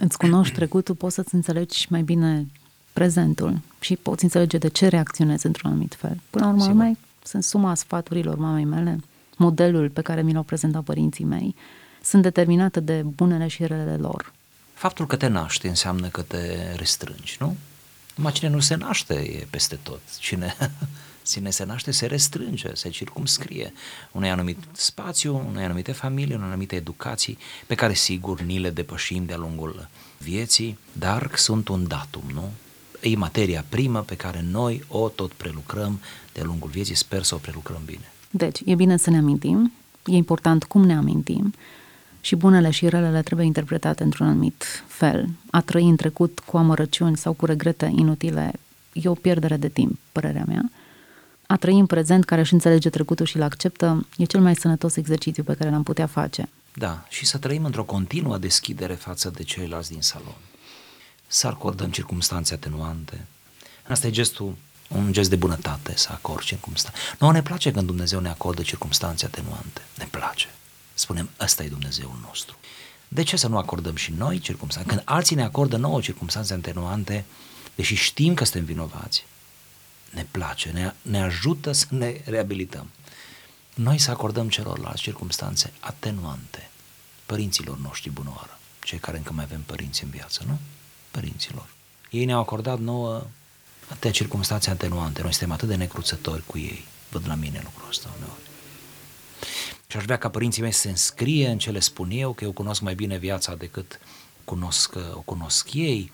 îți 0.00 0.18
cunoști 0.18 0.54
trecutul, 0.58 0.94
poți 0.94 1.14
să-ți 1.14 1.34
înțelegi 1.34 1.86
mai 1.90 2.02
bine 2.02 2.46
prezentul 2.92 3.60
și 3.80 3.96
poți 3.96 4.24
înțelege 4.24 4.58
de 4.58 4.68
ce 4.68 4.88
reacționezi 4.88 5.46
într-un 5.46 5.70
anumit 5.70 5.94
fel. 5.94 6.20
Până 6.30 6.44
la 6.44 6.50
urmă, 6.50 6.72
mai 6.72 6.96
sunt 7.24 7.44
suma 7.44 7.74
sfaturilor 7.74 8.36
mamei 8.36 8.64
mele, 8.64 9.00
modelul 9.36 9.90
pe 9.90 10.00
care 10.00 10.22
mi 10.22 10.32
l-au 10.32 10.42
prezentat 10.42 10.82
părinții 10.82 11.24
mei, 11.24 11.54
sunt 12.02 12.22
determinate 12.22 12.80
de 12.80 13.02
bunele 13.04 13.46
și 13.46 13.66
relele 13.66 13.96
lor. 13.96 14.32
Faptul 14.74 15.06
că 15.06 15.16
te 15.16 15.26
naști 15.26 15.66
înseamnă 15.66 16.08
că 16.08 16.22
te 16.22 16.74
restrângi, 16.76 17.36
nu? 17.40 17.56
Numai 18.14 18.32
cine 18.32 18.48
nu 18.48 18.60
se 18.60 18.74
naște 18.74 19.14
e 19.14 19.46
peste 19.50 19.78
tot. 19.82 20.00
Cine 20.18 20.56
Sine 21.26 21.50
se 21.50 21.64
naște, 21.64 21.90
se 21.90 22.06
restrânge, 22.06 22.74
se 22.74 22.88
circumscrie 22.88 23.72
unui 24.12 24.30
anumit 24.30 24.58
spațiu, 24.72 25.42
unei 25.48 25.64
anumite 25.64 25.92
familii, 25.92 26.34
unei 26.34 26.46
anumite 26.46 26.76
educații, 26.76 27.38
pe 27.66 27.74
care 27.74 27.94
sigur 27.94 28.40
ni 28.40 28.58
le 28.58 28.70
depășim 28.70 29.24
de-a 29.24 29.36
lungul 29.36 29.88
vieții, 30.18 30.78
dar 30.92 31.30
sunt 31.34 31.68
un 31.68 31.86
datum, 31.88 32.22
nu? 32.34 32.50
E 33.00 33.16
materia 33.16 33.64
primă 33.68 34.00
pe 34.00 34.16
care 34.16 34.44
noi 34.50 34.84
o 34.88 35.08
tot 35.08 35.32
prelucrăm 35.32 36.00
de-a 36.32 36.44
lungul 36.44 36.70
vieții, 36.70 36.94
sper 36.94 37.22
să 37.22 37.34
o 37.34 37.38
prelucrăm 37.38 37.82
bine. 37.84 38.12
Deci, 38.30 38.60
e 38.64 38.74
bine 38.74 38.96
să 38.96 39.10
ne 39.10 39.16
amintim, 39.16 39.72
e 40.06 40.12
important 40.12 40.64
cum 40.64 40.84
ne 40.84 40.96
amintim 40.96 41.54
și 42.24 42.34
bunele 42.34 42.70
și 42.70 42.88
relele 42.88 43.22
trebuie 43.22 43.46
interpretate 43.46 44.02
într-un 44.02 44.26
anumit 44.26 44.84
fel. 44.86 45.28
A 45.50 45.60
trăi 45.60 45.88
în 45.88 45.96
trecut 45.96 46.40
cu 46.46 46.56
amărăciuni 46.56 47.16
sau 47.16 47.32
cu 47.32 47.46
regrete 47.46 47.92
inutile 47.96 48.52
e 48.92 49.08
o 49.08 49.14
pierdere 49.14 49.56
de 49.56 49.68
timp, 49.68 49.98
părerea 50.12 50.44
mea. 50.46 50.70
A 51.46 51.56
trăi 51.56 51.78
în 51.78 51.86
prezent 51.86 52.24
care 52.24 52.40
își 52.40 52.52
înțelege 52.52 52.90
trecutul 52.90 53.26
și 53.26 53.36
îl 53.36 53.42
acceptă 53.42 54.06
e 54.16 54.24
cel 54.24 54.40
mai 54.40 54.56
sănătos 54.56 54.96
exercițiu 54.96 55.42
pe 55.42 55.54
care 55.54 55.70
l-am 55.70 55.82
putea 55.82 56.06
face. 56.06 56.48
Da, 56.74 57.04
și 57.08 57.26
să 57.26 57.38
trăim 57.38 57.64
într-o 57.64 57.84
continuă 57.84 58.38
deschidere 58.38 58.94
față 58.94 59.30
de 59.30 59.42
ceilalți 59.42 59.90
din 59.90 60.00
salon. 60.00 60.36
Să 61.26 61.46
acordăm 61.46 61.90
circumstanțe 61.90 62.54
atenuante. 62.54 63.26
Asta 63.88 64.06
e 64.06 64.10
gestul, 64.10 64.56
un 64.88 65.12
gest 65.12 65.30
de 65.30 65.36
bunătate, 65.36 65.92
să 65.96 66.08
acord 66.12 66.42
circumstanțe. 66.42 66.98
Nu 67.18 67.30
ne 67.30 67.42
place 67.42 67.70
când 67.70 67.86
Dumnezeu 67.86 68.20
ne 68.20 68.28
acordă 68.28 68.62
circumstanțe 68.62 69.24
atenuante. 69.24 69.80
Ne 69.98 70.06
place. 70.10 70.48
Spunem, 70.94 71.30
ăsta 71.40 71.62
e 71.64 71.68
Dumnezeul 71.68 72.18
nostru. 72.22 72.56
De 73.08 73.22
ce 73.22 73.36
să 73.36 73.48
nu 73.48 73.58
acordăm 73.58 73.96
și 73.96 74.12
noi 74.12 74.38
circumstanțe? 74.38 74.88
Când 74.88 75.02
alții 75.04 75.36
ne 75.36 75.42
acordă 75.42 75.76
nouă 75.76 76.00
circumstanțe 76.00 76.54
atenuante, 76.54 77.24
deși 77.74 77.94
știm 77.94 78.34
că 78.34 78.44
suntem 78.44 78.64
vinovați, 78.64 79.26
ne 80.10 80.26
place, 80.30 80.70
ne, 80.70 80.94
ne 81.02 81.22
ajută 81.22 81.72
să 81.72 81.86
ne 81.88 82.20
reabilităm. 82.24 82.90
Noi 83.74 83.98
să 83.98 84.10
acordăm 84.10 84.48
celorlalți 84.48 85.02
circumstanțe 85.02 85.72
atenuante 85.80 86.70
părinților 87.26 87.78
noștri 87.78 88.10
bunoară, 88.10 88.58
cei 88.84 88.98
care 88.98 89.16
încă 89.16 89.32
mai 89.32 89.44
avem 89.44 89.60
părinți 89.60 90.04
în 90.04 90.10
viață, 90.10 90.42
nu? 90.46 90.58
Părinților. 91.10 91.66
Ei 92.10 92.24
ne-au 92.24 92.40
acordat 92.40 92.78
nouă 92.78 93.26
atâtea 93.88 94.10
circunstanțe 94.10 94.70
atenuante, 94.70 95.22
noi 95.22 95.32
suntem 95.32 95.52
atât 95.52 95.68
de 95.68 95.74
necruțători 95.74 96.46
cu 96.46 96.58
ei. 96.58 96.84
Văd 97.10 97.26
la 97.26 97.34
mine 97.34 97.60
lucrul 97.64 97.88
ăsta 97.88 98.08
uneori. 98.16 98.53
Și 99.94 100.00
aș 100.00 100.06
vrea 100.06 100.18
ca 100.18 100.30
părinții 100.30 100.62
mei 100.62 100.72
să 100.72 100.80
se 100.80 100.88
înscrie 100.88 101.48
în 101.48 101.58
ce 101.58 101.70
le 101.70 101.80
spun 101.80 102.10
eu, 102.10 102.32
că 102.32 102.44
eu 102.44 102.52
cunosc 102.52 102.80
mai 102.80 102.94
bine 102.94 103.16
viața 103.16 103.54
decât 103.54 104.00
cunosc, 104.44 104.94
o 105.14 105.20
cunosc 105.20 105.74
ei. 105.74 106.12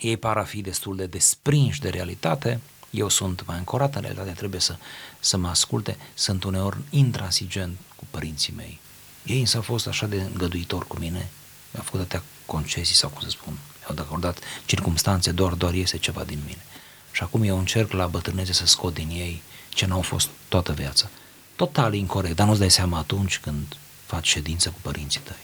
Ei 0.00 0.16
par 0.16 0.36
a 0.36 0.44
fi 0.44 0.60
destul 0.60 0.96
de 0.96 1.06
desprinși 1.06 1.80
de 1.80 1.88
realitate, 1.88 2.60
eu 2.90 3.08
sunt 3.08 3.46
mai 3.46 3.56
ancorat 3.56 3.94
în 3.94 4.00
realitate, 4.00 4.30
trebuie 4.30 4.60
să, 4.60 4.76
să 5.20 5.36
mă 5.36 5.48
asculte, 5.48 5.96
sunt 6.14 6.44
uneori 6.44 6.76
intransigent 6.90 7.76
cu 7.96 8.04
părinții 8.10 8.52
mei. 8.56 8.80
Ei 9.24 9.40
însă 9.40 9.56
au 9.56 9.62
fost 9.62 9.86
așa 9.86 10.06
de 10.06 10.20
îngăduitor 10.20 10.86
cu 10.86 10.98
mine, 10.98 11.30
mi-au 11.70 11.84
făcut 11.84 12.00
atâtea 12.00 12.22
concesii 12.46 12.94
sau 12.94 13.08
cum 13.08 13.20
să 13.20 13.28
spun, 13.28 13.58
mi-au 13.80 14.04
acordat 14.04 14.38
circumstanțe, 14.66 15.32
doar, 15.32 15.52
doar 15.52 15.74
iese 15.74 15.96
ceva 15.96 16.24
din 16.24 16.38
mine. 16.44 16.64
Și 17.12 17.22
acum 17.22 17.42
eu 17.42 17.58
încerc 17.58 17.92
la 17.92 18.06
bătrânețe 18.06 18.52
să 18.52 18.66
scot 18.66 18.94
din 18.94 19.08
ei 19.08 19.42
ce 19.68 19.86
n-au 19.86 20.02
fost 20.02 20.28
toată 20.48 20.72
viața. 20.72 21.10
Total 21.56 21.94
incorrect, 21.94 22.36
dar 22.36 22.46
nu-ți 22.46 22.58
dai 22.58 22.70
seama 22.70 22.98
atunci 22.98 23.38
când 23.38 23.76
faci 24.04 24.26
ședință 24.26 24.68
cu 24.68 24.78
părinții 24.82 25.20
tăi. 25.20 25.36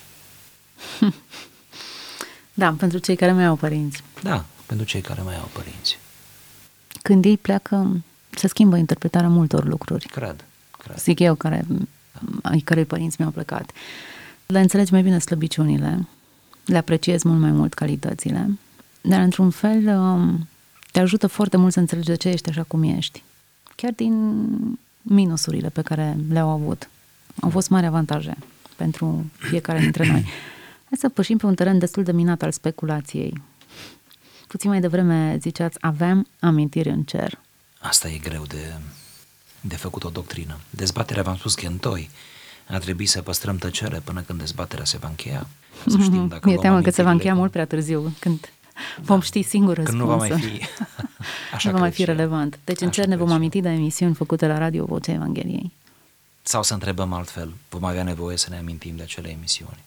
Da, 2.55 2.75
pentru 2.79 2.99
cei 2.99 3.17
care 3.17 3.33
mai 3.33 3.45
au 3.47 3.57
părinți. 3.57 4.03
Da, 4.23 4.45
pentru 4.67 4.87
cei 4.87 5.01
care 5.01 5.23
mai 5.23 5.37
au 5.37 5.51
părinți. 5.53 5.99
Când 7.03 7.25
ei 7.25 7.37
pleacă, 7.37 8.03
se 8.31 8.49
schimbă 8.49 8.77
interpretarea 8.77 9.29
multor 9.29 9.65
lucruri. 9.65 10.07
Cred, 10.07 10.45
cred. 10.79 10.99
Zic 10.99 11.19
eu, 11.19 11.35
care, 11.35 11.67
ai 12.43 12.59
cărei 12.59 12.85
părinți 12.85 13.17
mi-au 13.19 13.31
plecat. 13.31 13.71
Le 14.47 14.61
înțelegi 14.61 14.93
mai 14.93 15.03
bine 15.03 15.19
slăbiciunile, 15.19 16.09
le 16.65 16.77
apreciezi 16.77 17.29
mult 17.29 17.41
mai 17.41 17.51
mult 17.51 17.75
calitățile, 17.75 18.59
dar 19.01 19.21
într-un 19.21 19.51
fel 19.51 19.87
um, 19.87 20.49
te 20.91 21.01
ajută 21.01 21.27
foarte 21.27 21.57
mult 21.57 21.73
să 21.73 21.79
înțelegi 21.79 22.07
de 22.07 22.15
ce 22.15 22.29
ești 22.29 22.49
așa 22.49 22.63
cum 22.63 22.83
ești. 22.83 23.23
Chiar 23.77 23.93
din 23.93 24.79
minusurile 25.03 25.69
pe 25.69 25.83
care 25.83 26.17
le-au 26.29 26.49
avut. 26.49 26.89
Au 27.41 27.51
fost 27.51 27.69
mari 27.69 27.87
avantaje 27.87 28.37
pentru 28.77 29.31
fiecare 29.39 29.79
dintre 29.79 30.07
noi. 30.07 30.25
Hai 30.89 30.99
să 30.99 31.09
pășim 31.09 31.37
pe 31.37 31.47
un 31.47 31.55
teren 31.55 31.79
destul 31.79 32.03
de 32.03 32.13
minat 32.13 32.43
al 32.43 32.53
speculației. 32.53 33.43
Puțin 34.47 34.71
mai 34.71 34.81
devreme 34.81 35.37
ziceați, 35.41 35.79
aveam 35.81 36.27
amintiri 36.41 36.89
în 36.89 37.03
cer. 37.03 37.39
Asta 37.81 38.09
e 38.09 38.19
greu 38.19 38.43
de, 38.47 38.73
de 39.61 39.77
făcut 39.77 40.05
o 40.05 40.09
doctrină. 40.09 40.59
Dezbaterea, 40.71 41.23
v-am 41.23 41.37
spus 41.37 41.55
că 41.55 41.67
întoi, 41.67 42.11
a 42.69 42.79
trebuit 42.79 43.09
să 43.09 43.23
păstrăm 43.23 43.57
tăcere 43.57 44.01
până 44.05 44.21
când 44.21 44.39
dezbaterea 44.39 44.85
se 44.85 44.99
va 44.99 45.09
încheia. 45.09 45.47
Să 45.87 45.99
știm 46.01 46.29
dacă 46.33 46.49
Mi-e 46.49 46.57
teamă 46.57 46.81
că 46.81 46.91
se 46.91 47.03
va 47.03 47.11
încheia 47.11 47.35
mult 47.35 47.51
prea 47.51 47.67
târziu, 47.67 48.13
când 48.19 48.41
da. 48.41 48.62
vom 49.09 49.21
ști 49.21 49.43
singur 49.43 49.77
răspunsul. 49.77 50.07
Când 50.07 50.11
nu 50.11 50.19
va 50.19 50.27
mai 50.27 50.41
fi, 50.41 50.63
așa 51.55 51.71
nu 51.71 51.75
va 51.75 51.81
mai 51.81 51.91
fi 51.91 52.05
relevant. 52.05 52.59
Deci 52.65 52.81
în 52.81 52.91
cer 52.91 53.07
ne 53.07 53.17
vom 53.17 53.33
aminti 53.33 53.61
de 53.61 53.69
emisiuni 53.69 54.15
făcute 54.15 54.47
la 54.47 54.59
Radio 54.59 54.85
Vocea 54.85 55.13
Evangheliei. 55.13 55.73
Sau 56.43 56.63
să 56.63 56.73
întrebăm 56.73 57.13
altfel, 57.13 57.53
vom 57.69 57.85
avea 57.85 58.03
nevoie 58.03 58.37
să 58.37 58.51
ne 58.51 58.59
amintim 58.59 58.97
de 58.97 59.03
acele 59.03 59.29
emisiuni. 59.31 59.79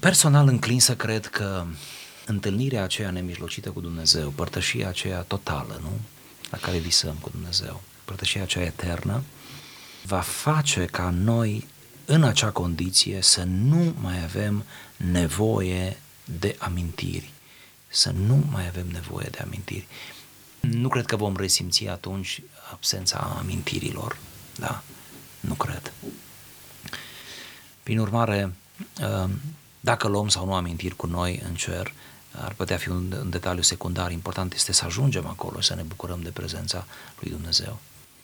Personal 0.00 0.48
înclin 0.48 0.80
să 0.80 0.96
cred 0.96 1.26
că 1.26 1.64
întâlnirea 2.26 2.82
aceea 2.82 3.10
nemijlocită 3.10 3.70
cu 3.70 3.80
Dumnezeu, 3.80 4.28
părtășia 4.28 4.88
aceea 4.88 5.20
totală, 5.20 5.78
nu? 5.82 5.90
La 6.50 6.58
care 6.58 6.78
visăm 6.78 7.14
cu 7.20 7.30
Dumnezeu, 7.30 7.82
părtășia 8.04 8.42
aceea 8.42 8.64
eternă, 8.64 9.22
va 10.06 10.20
face 10.20 10.84
ca 10.84 11.10
noi 11.10 11.66
în 12.04 12.22
acea 12.22 12.50
condiție 12.50 13.22
să 13.22 13.42
nu 13.42 13.94
mai 14.00 14.22
avem 14.22 14.64
nevoie 14.96 15.96
de 16.24 16.56
amintiri, 16.58 17.32
să 17.94 18.10
nu 18.10 18.44
mai 18.50 18.66
avem 18.66 18.86
nevoie 18.86 19.28
de 19.30 19.38
amintiri. 19.38 19.86
Nu 20.60 20.88
cred 20.88 21.06
că 21.06 21.16
vom 21.16 21.36
resimți 21.36 21.86
atunci 21.86 22.42
absența 22.72 23.36
amintirilor, 23.38 24.16
da? 24.58 24.82
Nu 25.40 25.54
cred. 25.54 25.92
Prin 27.82 27.98
urmare, 27.98 28.52
dacă 29.80 30.08
luăm 30.08 30.28
sau 30.28 30.44
nu 30.46 30.54
amintiri 30.54 30.96
cu 30.96 31.06
noi 31.06 31.42
în 31.48 31.54
cer, 31.54 31.92
ar 32.30 32.52
putea 32.52 32.76
fi 32.76 32.88
un, 32.88 33.12
un 33.20 33.30
detaliu 33.30 33.62
secundar. 33.62 34.10
Important 34.10 34.52
este 34.52 34.72
să 34.72 34.84
ajungem 34.84 35.26
acolo 35.26 35.60
și 35.60 35.66
să 35.66 35.74
ne 35.74 35.82
bucurăm 35.82 36.20
de 36.22 36.30
prezența 36.30 36.86
lui 37.20 37.30
Dumnezeu. 37.30 37.78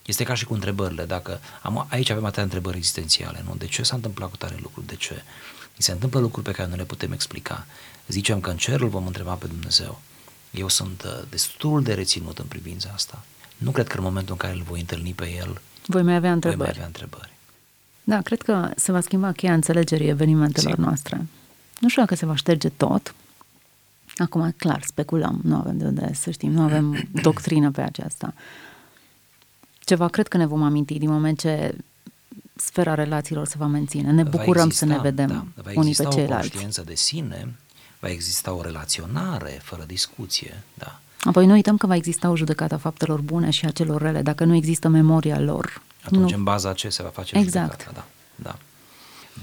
Este 0.06 0.24
ca 0.24 0.34
și 0.34 0.44
cu 0.44 0.54
întrebările. 0.54 1.04
Dacă 1.04 1.40
am, 1.62 1.86
aici 1.90 2.10
avem 2.10 2.24
atâtea 2.24 2.42
întrebări 2.42 2.76
existențiale, 2.76 3.42
nu? 3.46 3.54
De 3.56 3.66
ce 3.66 3.82
s-a 3.82 3.94
întâmplat 3.94 4.30
cu 4.30 4.36
tare 4.36 4.56
lucruri? 4.62 4.86
De 4.86 4.96
ce? 4.96 5.22
Mi 5.76 5.82
se 5.82 5.92
întâmplă 5.92 6.20
lucruri 6.20 6.46
pe 6.46 6.52
care 6.52 6.68
nu 6.68 6.76
le 6.76 6.84
putem 6.84 7.12
explica. 7.12 7.66
Zicem 8.10 8.40
că 8.40 8.50
în 8.50 8.56
cerul 8.56 8.88
vom 8.88 9.06
întreba 9.06 9.32
pe 9.32 9.46
Dumnezeu. 9.46 10.00
Eu 10.50 10.68
sunt 10.68 11.02
uh, 11.02 11.22
destul 11.30 11.82
de 11.82 11.94
reținut 11.94 12.38
în 12.38 12.44
privința 12.44 12.90
asta. 12.94 13.24
Nu 13.56 13.70
cred 13.70 13.86
că 13.86 13.96
în 13.96 14.02
momentul 14.02 14.32
în 14.32 14.38
care 14.38 14.54
îl 14.54 14.62
voi 14.62 14.80
întâlni 14.80 15.12
pe 15.12 15.36
el, 15.38 15.60
voi 15.86 16.02
mai 16.02 16.14
avea 16.14 16.32
întrebări. 16.32 16.58
Voi 16.58 16.66
mai 16.66 16.76
avea 16.76 16.86
întrebări. 16.86 17.30
Da, 18.04 18.20
cred 18.20 18.42
că 18.42 18.70
se 18.76 18.92
va 18.92 19.00
schimba 19.00 19.32
cheia 19.32 19.52
înțelegerii 19.52 20.08
evenimentelor 20.08 20.74
Sim. 20.74 20.82
noastre. 20.84 21.26
Nu 21.78 21.88
știu 21.88 22.02
dacă 22.02 22.14
se 22.14 22.26
va 22.26 22.34
șterge 22.34 22.68
tot. 22.68 23.14
Acum, 24.16 24.54
clar, 24.56 24.82
speculăm, 24.82 25.40
nu 25.42 25.56
avem 25.56 25.78
de 25.78 25.84
unde 25.84 26.10
să 26.14 26.30
știm, 26.30 26.50
nu 26.50 26.62
avem 26.62 27.08
doctrină 27.22 27.70
pe 27.70 27.80
aceasta. 27.80 28.34
Ceva 29.78 30.08
cred 30.08 30.28
că 30.28 30.36
ne 30.36 30.46
vom 30.46 30.62
aminti 30.62 30.98
din 30.98 31.10
moment 31.10 31.38
ce 31.38 31.76
sfera 32.54 32.94
relațiilor 32.94 33.46
se 33.46 33.54
va 33.58 33.66
menține. 33.66 34.10
Ne 34.10 34.22
bucurăm 34.22 34.66
exista, 34.66 34.86
să 34.86 34.92
ne 34.92 34.98
vedem 34.98 35.28
da, 35.28 35.62
va 35.62 35.70
unii 35.74 35.94
pe 35.94 36.02
ceilalți. 36.02 36.46
o 36.46 36.50
conștiință 36.50 36.82
de 36.82 36.94
sine, 36.94 37.54
va 38.00 38.08
exista 38.08 38.52
o 38.52 38.62
relaționare 38.62 39.60
fără 39.62 39.84
discuție, 39.86 40.62
da. 40.74 41.00
Apoi 41.20 41.46
nu 41.46 41.52
uităm 41.52 41.76
că 41.76 41.86
va 41.86 41.94
exista 41.94 42.30
o 42.30 42.36
judecată 42.36 42.74
a 42.74 42.78
faptelor 42.78 43.20
bune 43.20 43.50
și 43.50 43.66
a 43.66 43.70
celor 43.70 44.02
rele, 44.02 44.22
dacă 44.22 44.44
nu 44.44 44.54
există 44.54 44.88
memoria 44.88 45.40
lor. 45.40 45.82
Atunci, 46.04 46.30
nu. 46.30 46.36
în 46.36 46.42
baza 46.42 46.72
ce 46.72 46.88
se 46.88 47.02
va 47.02 47.08
face 47.08 47.38
exact. 47.38 47.70
judecata, 47.70 48.04
da. 48.36 48.50
da. 48.50 48.58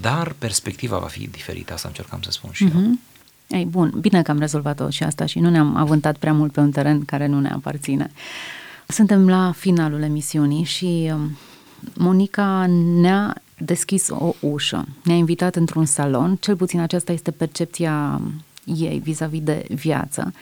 Dar 0.02 0.36
perspectiva 0.38 0.98
va 0.98 1.08
fi 1.08 1.28
diferită, 1.28 1.74
asta 1.74 1.88
încercam 1.88 2.22
să 2.22 2.32
spun 2.32 2.52
și 2.52 2.66
mm-hmm. 2.66 2.74
eu. 2.76 2.80
Mhm. 2.82 3.00
Ei, 3.48 3.66
bun, 3.66 3.94
bine 4.00 4.22
că 4.22 4.32
am 4.32 4.40
rezolvat-o 4.40 4.90
și 4.90 5.04
asta 5.04 5.26
și 5.26 5.40
nu 5.40 5.50
ne-am 5.50 5.76
avântat 5.76 6.18
prea 6.18 6.34
mult 6.34 6.52
pe 6.52 6.60
un 6.60 6.72
teren 6.72 7.06
care 7.06 7.26
nu 7.26 7.40
ne 7.40 7.50
aparține. 7.50 8.12
Suntem 8.88 9.30
la 9.30 9.52
finalul 9.52 10.02
emisiunii 10.02 10.64
și 10.64 11.12
um, 11.14 11.38
Monica 11.94 12.66
ne-a 13.00 13.36
deschis 13.58 14.10
o 14.10 14.34
ușă, 14.40 14.86
ne-a 15.04 15.16
invitat 15.16 15.56
într-un 15.56 15.86
salon, 15.86 16.36
cel 16.36 16.56
puțin 16.56 16.80
aceasta 16.80 17.12
este 17.12 17.32
percepția 17.32 18.22
ei 18.76 19.00
vis-a-vis 19.00 19.42
de 19.42 19.66
viață, 19.70 20.34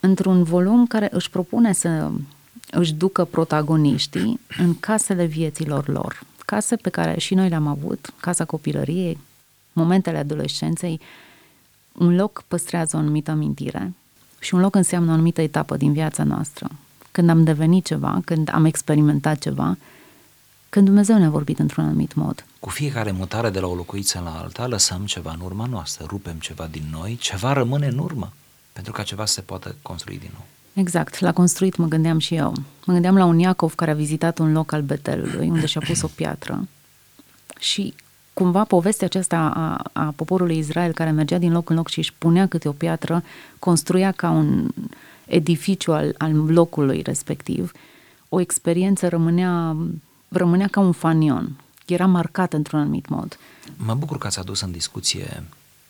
într-un 0.00 0.42
volum 0.42 0.86
care 0.86 1.08
își 1.12 1.30
propune 1.30 1.72
să 1.72 2.10
își 2.70 2.94
ducă 2.94 3.24
protagoniștii 3.24 4.40
în 4.58 4.78
casele 4.80 5.24
vieților 5.24 5.88
lor, 5.88 6.22
case 6.38 6.76
pe 6.76 6.90
care 6.90 7.18
și 7.18 7.34
noi 7.34 7.48
le-am 7.48 7.66
avut, 7.66 8.12
casa 8.20 8.44
copilăriei, 8.44 9.18
momentele 9.72 10.18
adolescenței, 10.18 11.00
un 11.92 12.16
loc 12.16 12.44
păstrează 12.48 12.96
o 12.96 12.98
anumită 12.98 13.30
amintire 13.30 13.92
și 14.38 14.54
un 14.54 14.60
loc 14.60 14.74
înseamnă 14.74 15.10
o 15.10 15.12
anumită 15.12 15.40
etapă 15.40 15.76
din 15.76 15.92
viața 15.92 16.24
noastră. 16.24 16.70
când 17.10 17.28
am 17.28 17.44
devenit 17.44 17.84
ceva, 17.84 18.20
când 18.24 18.50
am 18.52 18.64
experimentat 18.64 19.38
ceva, 19.38 19.76
când 20.70 20.86
Dumnezeu 20.86 21.18
ne-a 21.18 21.30
vorbit 21.30 21.58
într-un 21.58 21.84
anumit 21.84 22.14
mod. 22.14 22.44
Cu 22.60 22.68
fiecare 22.68 23.10
mutare 23.10 23.50
de 23.50 23.60
la 23.60 23.66
o 23.66 23.74
locuință 23.74 24.20
la 24.24 24.38
alta, 24.38 24.66
lăsăm 24.66 25.04
ceva 25.04 25.32
în 25.32 25.40
urma 25.44 25.66
noastră, 25.66 26.06
rupem 26.08 26.36
ceva 26.38 26.68
din 26.70 26.84
noi, 26.90 27.16
ceva 27.20 27.52
rămâne 27.52 27.86
în 27.86 27.98
urmă, 27.98 28.32
pentru 28.72 28.92
ca 28.92 29.02
ceva 29.02 29.24
să 29.24 29.32
se 29.32 29.40
poată 29.40 29.76
construi 29.82 30.18
din 30.18 30.30
nou. 30.32 30.46
Exact, 30.72 31.18
la 31.18 31.32
construit 31.32 31.76
mă 31.76 31.86
gândeam 31.86 32.18
și 32.18 32.34
eu. 32.34 32.52
Mă 32.86 32.92
gândeam 32.92 33.16
la 33.16 33.24
un 33.24 33.38
Iacov 33.38 33.74
care 33.74 33.90
a 33.90 33.94
vizitat 33.94 34.38
un 34.38 34.52
loc 34.52 34.72
al 34.72 34.82
Betelului, 34.82 35.48
unde 35.48 35.66
și-a 35.66 35.80
pus 35.86 36.02
o 36.02 36.06
piatră 36.06 36.68
și 37.58 37.94
cumva 38.32 38.64
povestea 38.64 39.06
aceasta 39.06 39.36
a, 39.38 39.90
a 40.00 40.12
poporului 40.16 40.58
Israel 40.58 40.92
care 40.92 41.10
mergea 41.10 41.38
din 41.38 41.52
loc 41.52 41.70
în 41.70 41.76
loc 41.76 41.88
și 41.88 41.98
își 41.98 42.14
punea 42.18 42.46
câte 42.46 42.68
o 42.68 42.72
piatră, 42.72 43.22
construia 43.58 44.12
ca 44.12 44.30
un 44.30 44.68
edificiu 45.26 45.92
al, 45.92 46.14
al 46.18 46.52
locului 46.52 47.02
respectiv, 47.02 47.72
o 48.28 48.40
experiență 48.40 49.08
rămânea, 49.08 49.76
rămânea 50.30 50.68
ca 50.68 50.80
un 50.80 50.92
fanion. 50.92 51.60
Era 51.86 52.06
marcată 52.06 52.56
într-un 52.56 52.80
anumit 52.80 53.08
mod. 53.08 53.38
Mă 53.76 53.94
bucur 53.94 54.18
că 54.18 54.26
ați 54.26 54.38
adus 54.38 54.60
în 54.60 54.72
discuție 54.72 55.42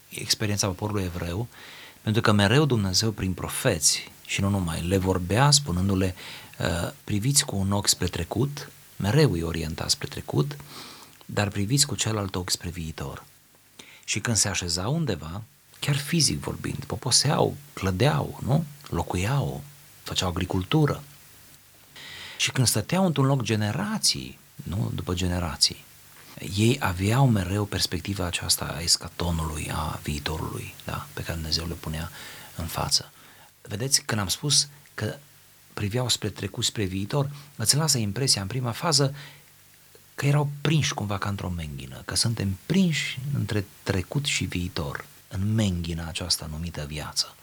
experiența 0.08 0.66
poporului 0.66 1.02
evreu, 1.04 1.48
pentru 2.02 2.22
că 2.22 2.32
mereu 2.32 2.64
Dumnezeu 2.64 3.10
prin 3.10 3.32
profeți 3.32 4.10
și 4.26 4.40
nu 4.40 4.48
numai, 4.48 4.82
le 4.82 4.96
vorbea 4.96 5.50
spunându-le 5.50 6.14
uh, 6.58 6.92
priviți 7.04 7.44
cu 7.44 7.56
un 7.56 7.72
ochi 7.72 7.88
spre 7.88 8.06
trecut, 8.06 8.70
mereu 8.96 9.32
îi 9.32 9.42
orienta 9.42 9.88
spre 9.88 10.08
trecut, 10.08 10.56
dar 11.24 11.48
priviți 11.48 11.86
cu 11.86 11.94
celălalt 11.94 12.34
ochi 12.34 12.50
spre 12.50 12.68
viitor. 12.68 13.24
Și 14.04 14.20
când 14.20 14.36
se 14.36 14.48
așeza 14.48 14.88
undeva, 14.88 15.42
chiar 15.80 15.96
fizic 15.96 16.40
vorbind, 16.40 16.84
poposeau, 16.84 17.56
clădeau, 17.72 18.40
nu? 18.44 18.64
Locuiau, 18.88 19.62
făceau 20.02 20.28
agricultură. 20.28 21.02
Și 22.40 22.50
când 22.50 22.66
stăteau 22.66 23.06
într-un 23.06 23.26
loc 23.26 23.42
generații, 23.42 24.38
nu? 24.54 24.90
După 24.94 25.14
generații, 25.14 25.84
ei 26.56 26.76
aveau 26.80 27.28
mereu 27.28 27.64
perspectiva 27.64 28.26
aceasta 28.26 28.64
a 28.64 28.80
escatonului, 28.80 29.70
a 29.72 30.00
viitorului, 30.02 30.74
da? 30.84 31.06
Pe 31.12 31.22
care 31.22 31.34
Dumnezeu 31.34 31.66
le 31.66 31.74
punea 31.74 32.10
în 32.56 32.66
față. 32.66 33.12
Vedeți, 33.62 34.02
când 34.02 34.20
am 34.20 34.28
spus 34.28 34.68
că 34.94 35.16
priveau 35.74 36.08
spre 36.08 36.28
trecut, 36.28 36.64
spre 36.64 36.84
viitor, 36.84 37.30
îți 37.56 37.76
lasă 37.76 37.98
impresia 37.98 38.42
în 38.42 38.48
prima 38.48 38.70
fază 38.70 39.14
că 40.14 40.26
erau 40.26 40.50
prinși 40.60 40.94
cumva 40.94 41.18
ca 41.18 41.28
într-o 41.28 41.48
menghină, 41.48 42.02
că 42.04 42.16
suntem 42.16 42.58
prinși 42.66 43.18
între 43.34 43.64
trecut 43.82 44.24
și 44.24 44.44
viitor, 44.44 45.04
în 45.28 45.54
menghina 45.54 46.06
aceasta 46.06 46.48
numită 46.50 46.84
viață. 46.88 47.34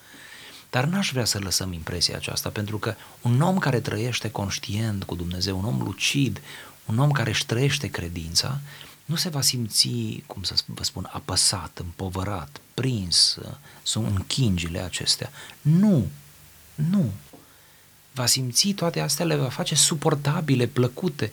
Dar 0.70 0.86
n-aș 0.86 1.12
vrea 1.12 1.26
să 1.26 1.40
lăsăm 1.40 1.74
impresia 1.74 2.16
aceasta, 2.16 2.50
pentru 2.50 2.78
că 2.78 2.96
un 3.22 3.42
om 3.42 3.58
care 3.58 3.80
trăiește 3.80 4.32
conștient 4.32 5.04
cu 5.04 5.16
Dumnezeu, 5.16 5.58
un 5.58 5.66
om 5.66 5.82
lucid, 5.82 6.42
un 6.86 7.00
om 7.00 7.12
care 7.12 7.30
își 7.30 7.46
trăiește 7.46 7.88
credința, 7.88 8.60
nu 9.06 9.16
se 9.16 9.30
va 9.30 9.42
simți, 9.42 10.24
cum 10.26 10.44
să 10.44 10.56
vă 10.66 10.84
spun, 10.84 11.10
apăsat, 11.12 11.78
împovărat, 11.80 12.62
prins, 12.74 13.38
sunt 13.84 14.08
închingile 14.08 14.80
acestea. 14.80 15.32
Nu, 15.62 16.08
nu. 16.76 17.12
Va 18.12 18.26
simți 18.26 18.70
toate 18.70 19.00
astea, 19.00 19.26
le 19.26 19.36
va 19.36 19.50
face 19.50 19.76
suportabile, 19.76 20.68
plăcute, 20.68 21.32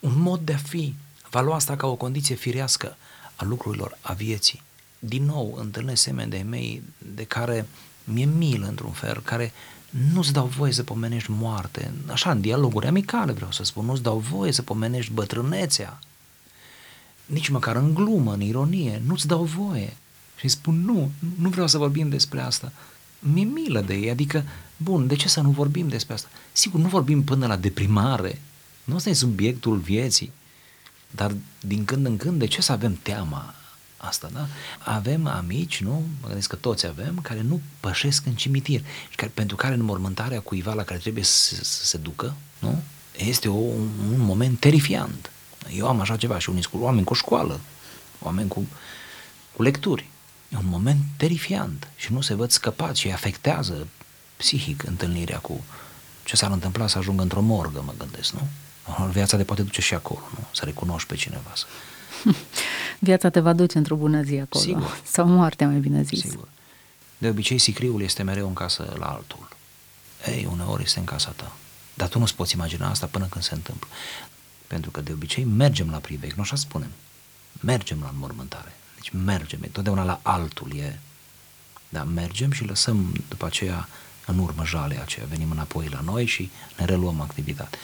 un 0.00 0.18
mod 0.18 0.40
de 0.40 0.52
a 0.52 0.56
fi. 0.56 0.94
Va 1.30 1.40
lua 1.40 1.54
asta 1.54 1.76
ca 1.76 1.86
o 1.86 1.94
condiție 1.94 2.34
firească 2.34 2.96
a 3.36 3.44
lucrurilor, 3.44 3.98
a 4.00 4.12
vieții. 4.12 4.62
Din 4.98 5.24
nou, 5.24 5.54
întâlnesc 5.58 6.02
semeni 6.02 6.30
de 6.30 6.38
mei 6.38 6.82
de 6.98 7.24
care 7.24 7.66
mi-e 8.04 8.24
milă 8.24 8.66
într-un 8.66 8.90
fel, 8.92 9.20
care 9.24 9.52
nu-ți 10.12 10.32
dau 10.32 10.46
voie 10.46 10.72
să 10.72 10.82
pomenești 10.82 11.30
moarte, 11.30 11.92
așa, 12.10 12.30
în 12.30 12.40
dialoguri 12.40 12.86
amicale 12.86 13.32
vreau 13.32 13.50
să 13.52 13.64
spun, 13.64 13.84
nu-ți 13.84 14.02
dau 14.02 14.18
voie 14.18 14.52
să 14.52 14.62
pomenești 14.62 15.12
bătrânețea, 15.12 15.98
nici 17.26 17.48
măcar 17.48 17.76
în 17.76 17.94
glumă, 17.94 18.32
în 18.32 18.40
ironie, 18.40 19.02
nu-ți 19.06 19.26
dau 19.26 19.44
voie. 19.44 19.96
Și 20.36 20.48
spun, 20.48 20.84
nu, 20.84 21.10
nu 21.38 21.48
vreau 21.48 21.66
să 21.66 21.78
vorbim 21.78 22.08
despre 22.08 22.40
asta. 22.40 22.72
Mi-e 23.18 23.44
milă 23.44 23.80
de 23.80 23.94
ei, 23.94 24.10
adică, 24.10 24.44
bun, 24.76 25.06
de 25.06 25.14
ce 25.14 25.28
să 25.28 25.40
nu 25.40 25.50
vorbim 25.50 25.88
despre 25.88 26.14
asta? 26.14 26.28
Sigur, 26.52 26.80
nu 26.80 26.88
vorbim 26.88 27.24
până 27.24 27.46
la 27.46 27.56
deprimare, 27.56 28.40
nu 28.84 28.94
ăsta 28.94 29.10
e 29.10 29.14
subiectul 29.14 29.76
vieții. 29.76 30.32
Dar 31.10 31.34
din 31.60 31.84
când 31.84 32.06
în 32.06 32.16
când, 32.16 32.38
de 32.38 32.46
ce 32.46 32.62
să 32.62 32.72
avem 32.72 32.98
teama 33.02 33.54
asta, 34.06 34.28
da? 34.32 34.46
Avem 34.78 35.26
amici, 35.26 35.80
nu? 35.80 36.02
Mă 36.20 36.26
gândesc 36.26 36.48
că 36.48 36.56
toți 36.56 36.86
avem, 36.86 37.18
care 37.22 37.40
nu 37.40 37.60
pășesc 37.80 38.26
în 38.26 38.34
cimitir 38.34 38.80
și 39.08 39.16
care, 39.16 39.30
pentru 39.34 39.56
care 39.56 39.74
înmormântarea 39.74 40.40
cuiva 40.40 40.72
la 40.72 40.82
care 40.82 40.98
trebuie 40.98 41.24
să, 41.24 41.54
să 41.54 41.84
se 41.84 41.96
ducă, 41.96 42.34
nu? 42.58 42.82
Este 43.16 43.48
o, 43.48 43.54
un 43.54 44.20
moment 44.20 44.60
terifiant. 44.60 45.30
Eu 45.70 45.88
am 45.88 46.00
așa 46.00 46.16
ceva 46.16 46.38
și 46.38 46.50
unii 46.50 46.62
cu 46.62 46.78
oameni 46.78 47.04
cu 47.04 47.14
școală, 47.14 47.60
oameni 48.22 48.48
cu, 48.48 48.66
cu 49.56 49.62
lecturi. 49.62 50.08
E 50.48 50.56
un 50.56 50.68
moment 50.68 51.02
terifiant 51.16 51.88
și 51.96 52.12
nu 52.12 52.20
se 52.20 52.34
văd 52.34 52.50
scăpați 52.50 53.00
și 53.00 53.10
afectează 53.10 53.86
psihic 54.36 54.82
întâlnirea 54.82 55.38
cu 55.38 55.64
ce 56.24 56.36
s-ar 56.36 56.50
întâmpla 56.50 56.86
să 56.86 56.98
ajungă 56.98 57.22
într-o 57.22 57.40
morgă, 57.40 57.82
mă 57.84 57.92
gândesc, 57.98 58.32
nu? 58.32 58.48
Viața 59.10 59.36
te 59.36 59.44
poate 59.44 59.62
duce 59.62 59.80
și 59.80 59.94
acolo, 59.94 60.22
nu? 60.30 60.46
Să 60.52 60.64
recunoști 60.64 61.08
pe 61.08 61.14
cineva. 61.14 61.52
Să... 61.54 61.66
Viața 62.98 63.30
te 63.30 63.40
va 63.40 63.52
duce 63.52 63.78
într-o 63.78 63.96
bună 63.96 64.22
zi 64.22 64.34
acolo. 64.34 64.64
Sigur. 64.64 65.00
Sau 65.04 65.26
moartea, 65.26 65.68
mai 65.68 65.78
bine 65.78 66.02
zis. 66.02 66.20
Sigur. 66.20 66.48
De 67.18 67.28
obicei, 67.28 67.58
sicriul 67.58 68.02
este 68.02 68.22
mereu 68.22 68.46
în 68.46 68.54
casă 68.54 68.94
la 68.98 69.06
altul. 69.06 69.48
Ei, 70.26 70.48
uneori 70.50 70.82
este 70.82 70.98
în 70.98 71.04
casa 71.04 71.30
ta. 71.30 71.52
Dar 71.94 72.08
tu 72.08 72.18
nu-ți 72.18 72.34
poți 72.34 72.54
imagina 72.54 72.90
asta 72.90 73.06
până 73.06 73.26
când 73.26 73.44
se 73.44 73.54
întâmplă. 73.54 73.88
Pentru 74.66 74.90
că 74.90 75.00
de 75.00 75.12
obicei 75.12 75.44
mergem 75.44 75.90
la 75.90 75.98
privec, 75.98 76.32
nu 76.32 76.42
așa 76.42 76.56
spunem. 76.56 76.90
Mergem 77.60 77.98
la 78.02 78.08
înmormântare. 78.12 78.72
Deci 78.94 79.10
mergem, 79.24 79.58
e 79.62 79.66
totdeauna 79.66 80.04
la 80.04 80.20
altul 80.22 80.76
e. 80.76 80.98
Dar 81.88 82.04
mergem 82.04 82.50
și 82.50 82.64
lăsăm 82.64 83.12
după 83.28 83.46
aceea 83.46 83.88
în 84.26 84.38
urmă 84.38 84.64
jalea 84.64 85.02
aceea, 85.02 85.26
venim 85.26 85.50
înapoi 85.50 85.88
la 85.88 86.00
noi 86.00 86.26
și 86.26 86.50
ne 86.78 86.84
reluăm 86.84 87.20
activitatea. 87.20 87.78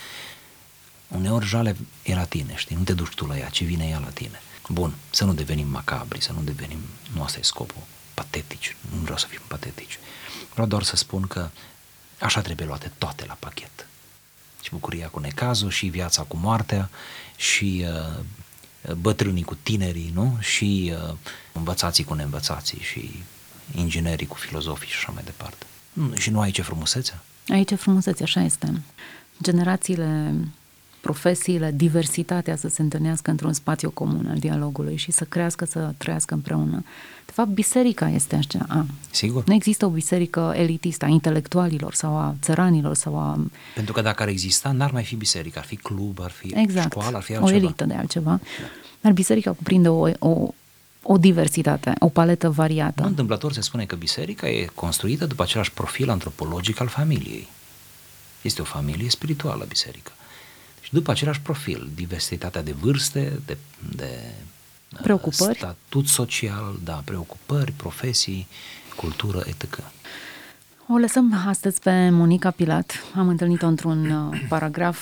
Uneori 1.08 1.46
jale 1.46 1.76
e 2.02 2.14
la 2.14 2.24
tine, 2.24 2.54
știi, 2.56 2.76
nu 2.76 2.82
te 2.82 2.92
duci 2.92 3.14
tu 3.14 3.26
la 3.26 3.38
ea, 3.38 3.48
ci 3.48 3.64
vine 3.64 3.84
ea 3.84 3.98
la 3.98 4.08
tine. 4.08 4.40
Bun, 4.72 4.94
să 5.10 5.24
nu 5.24 5.34
devenim 5.34 5.68
macabri, 5.68 6.22
să 6.22 6.32
nu 6.32 6.40
devenim, 6.42 6.78
nu 7.14 7.22
asta 7.22 7.38
e 7.38 7.42
scopul, 7.42 7.82
patetici, 8.14 8.76
nu 8.94 9.00
vreau 9.00 9.18
să 9.18 9.26
fim 9.26 9.40
patetici. 9.46 9.98
Vreau 10.52 10.66
doar 10.66 10.82
să 10.82 10.96
spun 10.96 11.22
că 11.22 11.48
așa 12.18 12.40
trebuie 12.40 12.66
luate 12.66 12.92
toate 12.98 13.24
la 13.26 13.36
pachet. 13.38 13.86
Și 14.62 14.70
bucuria 14.70 15.08
cu 15.08 15.18
necazul, 15.18 15.70
și 15.70 15.86
viața 15.86 16.22
cu 16.22 16.36
moartea, 16.36 16.90
și 17.36 17.84
uh, 17.86 18.94
bătrânii 18.96 19.42
cu 19.42 19.54
tinerii, 19.62 20.10
nu? 20.14 20.36
Și 20.40 20.92
uh, 21.08 21.14
învățații 21.52 22.04
cu 22.04 22.14
neînvățații, 22.14 22.80
și 22.80 23.22
inginerii 23.74 24.26
cu 24.26 24.36
filozofii 24.36 24.88
și 24.88 24.96
așa 24.96 25.12
mai 25.12 25.22
departe. 25.24 25.66
Și 26.14 26.30
nu 26.30 26.40
aici 26.40 26.58
e 26.58 26.62
frumusețea? 26.62 27.22
Aici 27.48 27.70
e 27.70 27.74
frumusețea, 27.74 28.24
așa 28.24 28.40
este. 28.40 28.82
Generațiile 29.42 30.34
profesiile, 31.00 31.72
diversitatea 31.74 32.56
să 32.56 32.68
se 32.68 32.82
întâlnească 32.82 33.30
într-un 33.30 33.52
spațiu 33.52 33.90
comun 33.90 34.26
al 34.30 34.38
dialogului 34.38 34.96
și 34.96 35.10
să 35.10 35.24
crească, 35.24 35.64
să 35.64 35.94
trăiască 35.96 36.34
împreună. 36.34 36.84
De 37.26 37.32
fapt, 37.32 37.48
biserica 37.48 38.08
este 38.08 38.36
așa. 38.36 38.66
A, 38.68 38.86
Sigur. 39.10 39.44
Nu 39.46 39.54
există 39.54 39.86
o 39.86 39.88
biserică 39.88 40.52
elitistă 40.56 41.04
a 41.04 41.08
intelectualilor 41.08 41.94
sau 41.94 42.16
a 42.16 42.34
țăranilor 42.42 42.94
sau 42.94 43.18
a... 43.18 43.46
Pentru 43.74 43.92
că 43.92 44.00
dacă 44.00 44.22
ar 44.22 44.28
exista, 44.28 44.70
n-ar 44.70 44.90
mai 44.92 45.04
fi 45.04 45.16
biserică, 45.16 45.58
ar 45.58 45.64
fi 45.64 45.76
club, 45.76 46.20
ar 46.20 46.30
fi 46.30 46.52
exact. 46.54 46.90
școală, 46.90 47.16
ar 47.16 47.22
fi 47.22 47.34
altceva. 47.34 47.58
O 47.58 47.62
elită 47.62 47.84
de 47.84 47.94
altceva. 47.94 48.30
Da. 48.30 48.66
Dar 49.00 49.12
biserica 49.12 49.52
cuprinde 49.52 49.88
o, 49.88 50.08
o, 50.18 50.54
o 51.02 51.16
diversitate, 51.16 51.92
o 51.98 52.08
paletă 52.08 52.50
variată. 52.50 53.02
Nu 53.02 53.08
întâmplător 53.08 53.52
se 53.52 53.60
spune 53.60 53.84
că 53.84 53.96
biserica 53.96 54.48
e 54.48 54.64
construită 54.74 55.26
după 55.26 55.42
același 55.42 55.72
profil 55.72 56.10
antropologic 56.10 56.80
al 56.80 56.88
familiei. 56.88 57.48
Este 58.42 58.60
o 58.60 58.64
familie 58.64 59.08
spirituală, 59.08 59.64
biserica. 59.68 60.12
Și 60.90 60.96
după 60.96 61.10
același 61.10 61.40
profil, 61.40 61.90
diversitatea 61.94 62.62
de 62.62 62.72
vârste, 62.72 63.40
de, 63.46 63.56
de 63.96 64.08
preocupări. 65.02 65.56
statut 65.58 66.06
social, 66.06 66.78
da, 66.84 67.02
preocupări, 67.04 67.72
profesii, 67.72 68.46
cultură, 68.96 69.42
etc. 69.46 69.78
O 70.86 70.96
lăsăm 70.96 71.42
astăzi 71.46 71.80
pe 71.80 72.08
Monica 72.10 72.50
Pilat. 72.50 72.92
Am 73.14 73.28
întâlnit-o 73.28 73.66
într-un 73.66 74.10
uh, 74.10 74.40
paragraf 74.48 74.98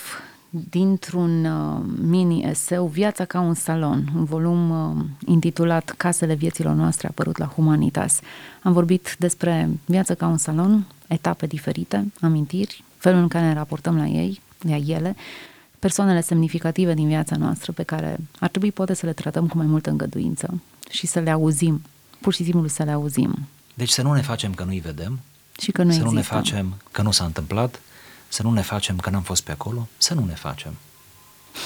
dintr-un 0.51 1.44
uh, 1.44 1.81
mini-eseu 2.01 2.87
Viața 2.87 3.24
ca 3.24 3.40
un 3.40 3.55
salon, 3.55 4.09
un 4.16 4.24
volum 4.24 4.70
uh, 4.70 5.05
intitulat 5.27 5.94
Casele 5.96 6.35
vieților 6.35 6.74
noastre, 6.74 7.07
apărut 7.09 7.38
la 7.38 7.46
Humanitas. 7.46 8.20
Am 8.62 8.72
vorbit 8.72 9.16
despre 9.18 9.68
viața 9.85 10.14
ca 10.14 10.27
un 10.27 10.38
salon, 10.38 10.87
etape 11.07 11.46
diferite, 11.46 12.12
amintiri, 12.20 12.85
felul 12.96 13.20
în 13.20 13.29
care 13.29 13.46
ne 13.46 13.55
raportăm 13.55 13.96
la 13.96 14.07
ei, 14.07 14.40
la 14.59 14.77
ele, 14.77 15.16
persoanele 15.79 16.21
semnificative 16.21 16.95
din 16.95 17.07
viața 17.07 17.37
noastră 17.37 17.73
pe 17.73 17.83
care 17.83 18.17
ar 18.38 18.49
trebui 18.49 18.73
poate 18.73 18.95
să 18.95 19.07
le 19.07 19.12
tratăm 19.12 19.47
cu 19.47 19.57
mai 19.57 19.67
multă 19.67 19.91
îngăduință 19.91 20.61
și 20.91 21.07
să 21.07 21.21
le 21.21 21.31
auzim, 21.31 21.83
pur 22.21 22.35
și 22.35 22.45
simplu 22.45 22.69
să 22.69 22.83
le 22.83 22.91
auzim. 22.91 23.49
Deci 23.75 23.91
să 23.91 24.03
nu 24.03 24.12
ne 24.12 24.21
facem 24.21 24.55
că 24.55 24.64
nu-i 24.64 24.81
vedem, 24.81 25.21
și 25.61 25.71
că 25.71 25.83
nu 25.83 25.91
să 25.91 25.97
există. 25.97 26.14
nu 26.14 26.21
ne 26.21 26.23
facem 26.23 26.75
că 26.91 27.03
nu 27.03 27.11
s-a 27.11 27.25
întâmplat, 27.25 27.81
să 28.29 28.43
nu 28.43 28.51
ne 28.51 28.61
facem 28.61 28.97
că 28.97 29.11
n-am 29.11 29.23
fost 29.23 29.43
pe 29.43 29.53
acolo, 29.53 29.88
să 29.99 30.14
nu 30.14 30.25
ne 30.25 30.35
facem. 30.35 30.75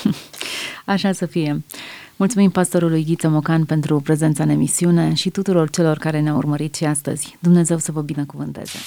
Așa 0.85 1.13
să 1.13 1.27
fie. 1.27 1.63
Mulțumim 2.17 2.51
pastorului 2.51 3.05
Ghiță 3.05 3.29
Mocan 3.29 3.65
pentru 3.65 4.01
prezența 4.01 4.43
în 4.43 4.49
emisiune 4.49 5.15
și 5.15 5.31
tuturor 5.31 5.71
celor 5.71 5.99
care 5.99 6.21
ne-au 6.21 6.37
urmărit 6.37 6.75
și 6.75 6.85
astăzi. 6.85 7.37
Dumnezeu 7.39 7.79
să 7.79 7.93
vă 7.93 8.03
binecuvânteze! 8.03 8.79